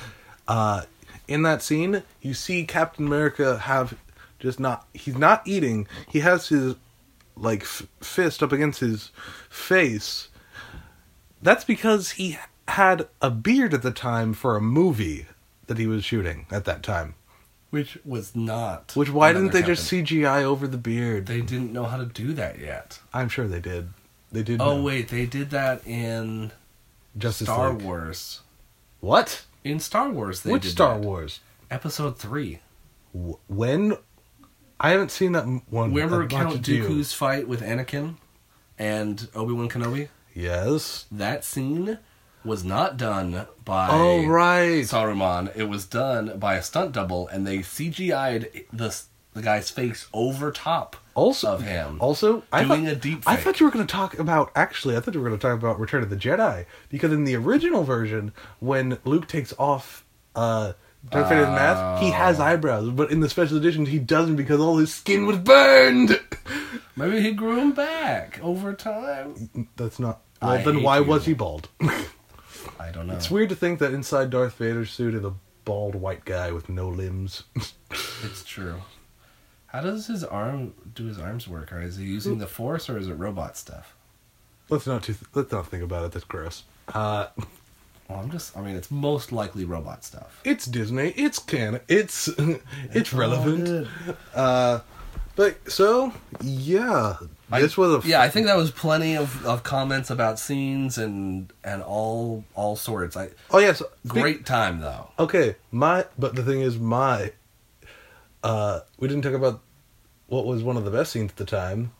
[0.46, 0.82] Uh,
[1.26, 3.94] in that scene, you see Captain America have
[4.38, 4.86] just not.
[4.92, 5.86] He's not eating.
[6.08, 6.74] He has his
[7.36, 9.10] like f- fist up against his
[9.48, 10.28] face.
[11.40, 15.26] That's because he had a beard at the time for a movie
[15.68, 17.14] that he was shooting at that time.
[17.70, 18.92] Which was not.
[18.94, 21.26] Which why didn't they just CGI over the beard?
[21.26, 23.00] They didn't know how to do that yet.
[23.12, 23.90] I'm sure they did.
[24.32, 24.60] They did.
[24.60, 24.82] Oh know.
[24.82, 26.52] wait, they did that in
[27.16, 27.82] Justice Star League.
[27.82, 28.40] Wars.
[29.00, 29.44] What?
[29.64, 31.06] In Star Wars, they Which did Star that.
[31.06, 31.40] Wars?
[31.70, 32.60] Episode three.
[33.12, 33.96] When?
[34.80, 35.92] I haven't seen that one.
[35.92, 36.62] Remember Count.
[36.62, 38.16] Dooku's fight with Anakin
[38.78, 40.08] and Obi Wan Kenobi?
[40.34, 41.06] Yes.
[41.10, 41.98] That scene
[42.48, 44.82] was not done by Oh right.
[44.84, 45.54] Saruman.
[45.56, 49.00] It was done by a stunt double, and they CGI'd the
[49.34, 51.98] the guy's face over top also of him.
[52.00, 54.50] Also, I doing thought, a deep I thought you were going to talk about.
[54.56, 57.22] Actually, I thought you were going to talk about Return of the Jedi because in
[57.24, 60.72] the original version, when Luke takes off uh,
[61.10, 62.12] Darth Vader's mask, he Oh.
[62.14, 66.18] has eyebrows, but in the special edition, he doesn't because all his skin was burned.
[66.96, 69.68] Maybe he grew him back over time.
[69.76, 70.20] That's not.
[70.42, 71.04] I Well, then why you.
[71.04, 71.68] was he bald?
[72.78, 73.14] I don't know.
[73.14, 75.34] it's weird to think that inside Darth Vader's suit is a
[75.64, 77.44] bald white guy with no limbs.
[78.24, 78.82] It's true.
[79.66, 81.72] How does his arm do his arms work?
[81.72, 83.94] Or is he using the force or is it robot stuff?
[84.70, 86.12] let's not too, let's not think about it.
[86.12, 86.64] That's gross.
[86.92, 87.28] Uh,
[88.08, 88.56] Well, I'm just.
[88.56, 90.40] I mean, it's most likely robot stuff.
[90.44, 91.10] it's Disney.
[91.10, 91.80] It's canon.
[91.88, 92.28] It's
[92.92, 93.86] it's all relevant.
[94.34, 94.80] Uh,
[95.36, 97.16] but so yeah,
[97.50, 100.98] I- this was a Yeah, I think that was plenty of, of comments about scenes
[100.98, 103.16] and and all all sorts.
[103.16, 105.10] I oh yes, great time though.
[105.18, 107.32] Okay, my but the thing is my
[108.44, 109.60] uh we didn't talk about
[110.26, 111.92] what was one of the best scenes at the time.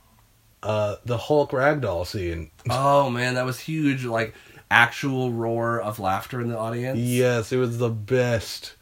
[0.63, 2.51] Uh the Hulk ragdoll scene.
[2.71, 4.05] Oh man, that was huge!
[4.05, 4.35] Like
[4.71, 6.99] actual roar of laughter in the audience.
[6.99, 8.75] Yes, it was the best.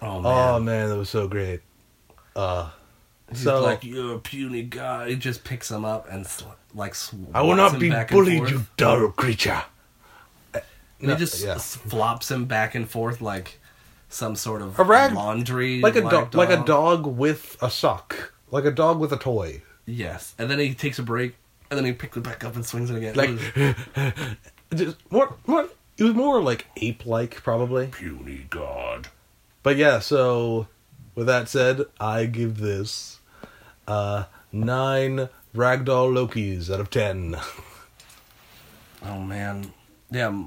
[0.00, 1.60] Oh Oh man, man, that was so great.
[2.36, 2.70] Uh
[3.30, 5.08] he's so like you're a puny guy.
[5.10, 6.94] He just picks him up and sl- like
[7.32, 9.62] I will not be bullied, you dull creature.
[10.52, 10.62] And
[11.00, 11.58] No, he just yeah.
[11.58, 13.58] flops him back and forth like
[14.08, 17.70] some sort of A rag- laundry, Like a rag dog like a dog with a
[17.70, 18.32] sock.
[18.50, 19.62] Like a dog with a toy.
[19.86, 21.34] Yes, and then he takes a break,
[21.70, 23.14] and then he picks it back up and swings it again.
[23.16, 24.14] Like It was-
[24.74, 25.68] just more more
[25.98, 27.88] it was more like ape like probably.
[27.88, 29.08] puny god.
[29.62, 30.68] But yeah, so
[31.14, 33.20] with that said, I give this
[33.86, 37.36] uh nine ragdoll Lokis out of ten.
[39.06, 39.72] Oh man,
[40.10, 40.44] yeah.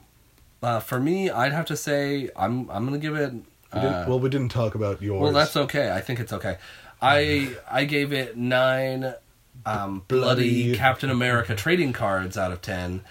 [0.64, 3.32] Uh, for me, I'd have to say I'm I'm gonna give it.
[3.34, 3.42] We
[3.72, 5.22] Uh, didn't, well, we didn't talk about yours.
[5.22, 5.92] well, that's okay.
[5.92, 6.58] I think it's okay.
[7.00, 9.14] I I gave it nine
[9.66, 10.76] um, bloody Bloody.
[10.76, 13.02] Captain America trading cards out of ten,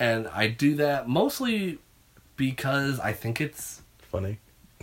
[0.00, 1.78] and I do that mostly
[2.36, 4.38] because I think it's funny.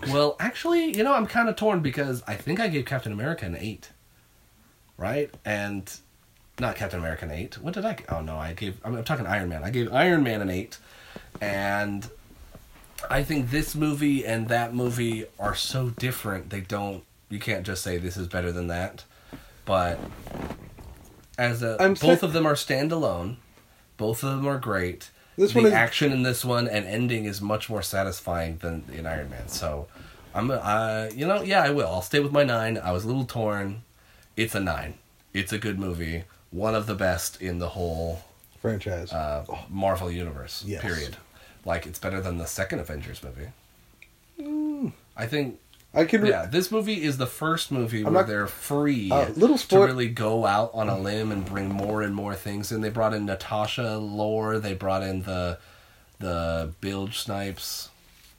[0.10, 0.36] Well.
[0.40, 3.56] Actually, you know, I'm kind of torn because I think I gave Captain America an
[3.58, 3.90] eight,
[4.98, 5.30] right?
[5.46, 5.92] And
[6.60, 7.56] not Captain America an eight.
[7.62, 7.98] What did I?
[8.10, 8.78] Oh no, I gave.
[8.84, 9.64] I'm, I'm talking Iron Man.
[9.64, 10.78] I gave Iron Man an eight,
[11.40, 12.10] and
[13.10, 16.50] I think this movie and that movie are so different.
[16.50, 17.04] They don't.
[17.30, 19.04] You can't just say this is better than that.
[19.66, 20.00] But
[21.38, 23.38] as a, I'm both sa- of them are standalone.
[23.98, 25.10] Both of them are great.
[25.38, 28.84] This the one is- action in this one and ending is much more satisfying than
[28.94, 29.48] in Iron Man.
[29.48, 29.88] So,
[30.34, 30.52] I'm.
[30.52, 31.88] Uh, you know, yeah, I will.
[31.88, 32.78] I'll stay with my nine.
[32.78, 33.84] I was a little torn.
[34.38, 34.96] It's a nine.
[35.34, 36.26] It's a good movie.
[36.52, 38.22] One of the best in the whole
[38.62, 39.12] Franchise.
[39.14, 40.64] uh, Marvel universe.
[40.68, 40.82] Yes.
[40.82, 41.16] Period.
[41.64, 43.48] Like it's better than the second Avengers movie.
[45.16, 45.60] I think.
[45.94, 46.26] I can.
[46.26, 49.80] Yeah, this movie is the first movie I'm where not- they're free Uh, little to
[49.80, 52.72] really go out on a limb and bring more and more things.
[52.72, 54.58] And they brought in Natasha lore.
[54.60, 55.58] They brought in the
[56.20, 57.90] the Bilge Snipes.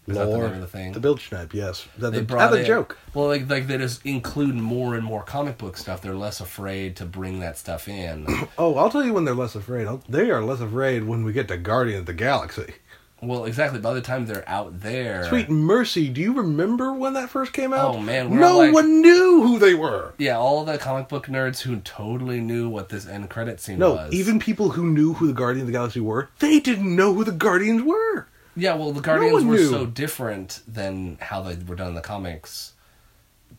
[0.08, 0.44] Is that the Lore.
[0.48, 0.92] name of the thing?
[0.92, 1.86] The Bilge Snipe, yes.
[1.98, 2.98] That they the, brought the in- joke.
[3.14, 6.00] Well, like like they just include more and more comic book stuff.
[6.02, 8.26] They're less afraid to bring that stuff in.
[8.58, 9.86] Oh, I'll tell you when they're less afraid.
[9.86, 12.74] I'll, they are less afraid when we get to Guardian of the Galaxy.
[13.22, 13.78] Well, exactly.
[13.78, 17.72] By the time they're out there, Sweet mercy, do you remember when that first came
[17.72, 17.94] out?
[17.94, 20.12] Oh, man, we're no like- one knew who they were.
[20.18, 23.94] Yeah, all the comic book nerds who totally knew what this end credit scene No,
[23.94, 24.12] was.
[24.12, 27.24] even people who knew who the Guardians of the Galaxy were, they didn't know who
[27.24, 28.26] the Guardians were.
[28.56, 29.70] yeah, well, the Guardians one were knew.
[29.70, 32.72] so different than how they were done in the comics.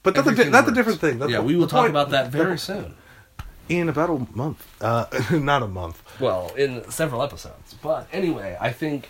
[0.03, 1.20] But that's a, that's a different thing.
[1.20, 2.95] That's yeah, we will talk point- about that very soon.
[3.70, 4.68] in about a month.
[4.82, 6.01] Uh, not a month.
[6.20, 7.74] Well, in several episodes.
[7.82, 9.09] But anyway, I think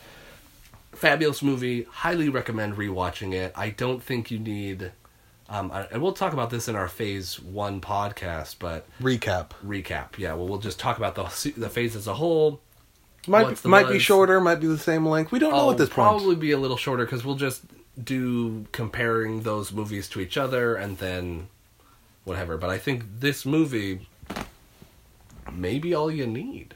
[1.03, 1.83] fabulous movie.
[1.89, 3.51] Highly recommend rewatching it.
[3.55, 4.93] I don't think you need.
[5.49, 10.17] Um, and we'll talk about this in our Phase One podcast, but Recap recap.
[10.17, 12.61] Yeah, well, we'll just talk about the the phase as a whole.
[13.27, 15.31] might What's be, might be shorter, might be the same length.
[15.33, 16.07] We don't know Oh, at this point.
[16.07, 17.63] probably be a little shorter because we'll just
[18.01, 21.49] do comparing those movies to each other and then
[22.23, 22.57] whatever.
[22.57, 24.07] But I think this movie
[25.51, 26.73] may be all you need.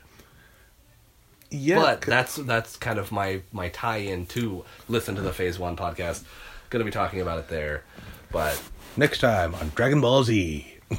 [1.49, 5.57] Yeah, but c- that's that's kind of my my tie-in to listen to the Phase
[5.57, 6.23] One podcast.
[6.69, 7.83] Going to be talking about it there,
[8.31, 8.61] but
[8.97, 10.67] next time on Dragon Ball Z.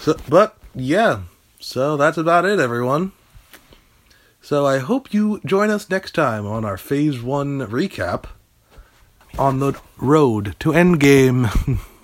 [0.00, 1.20] so, but yeah,
[1.60, 3.12] so that's about it, everyone.
[4.40, 8.24] So I hope you join us next time on our Phase One recap
[9.38, 11.78] on the road to Endgame.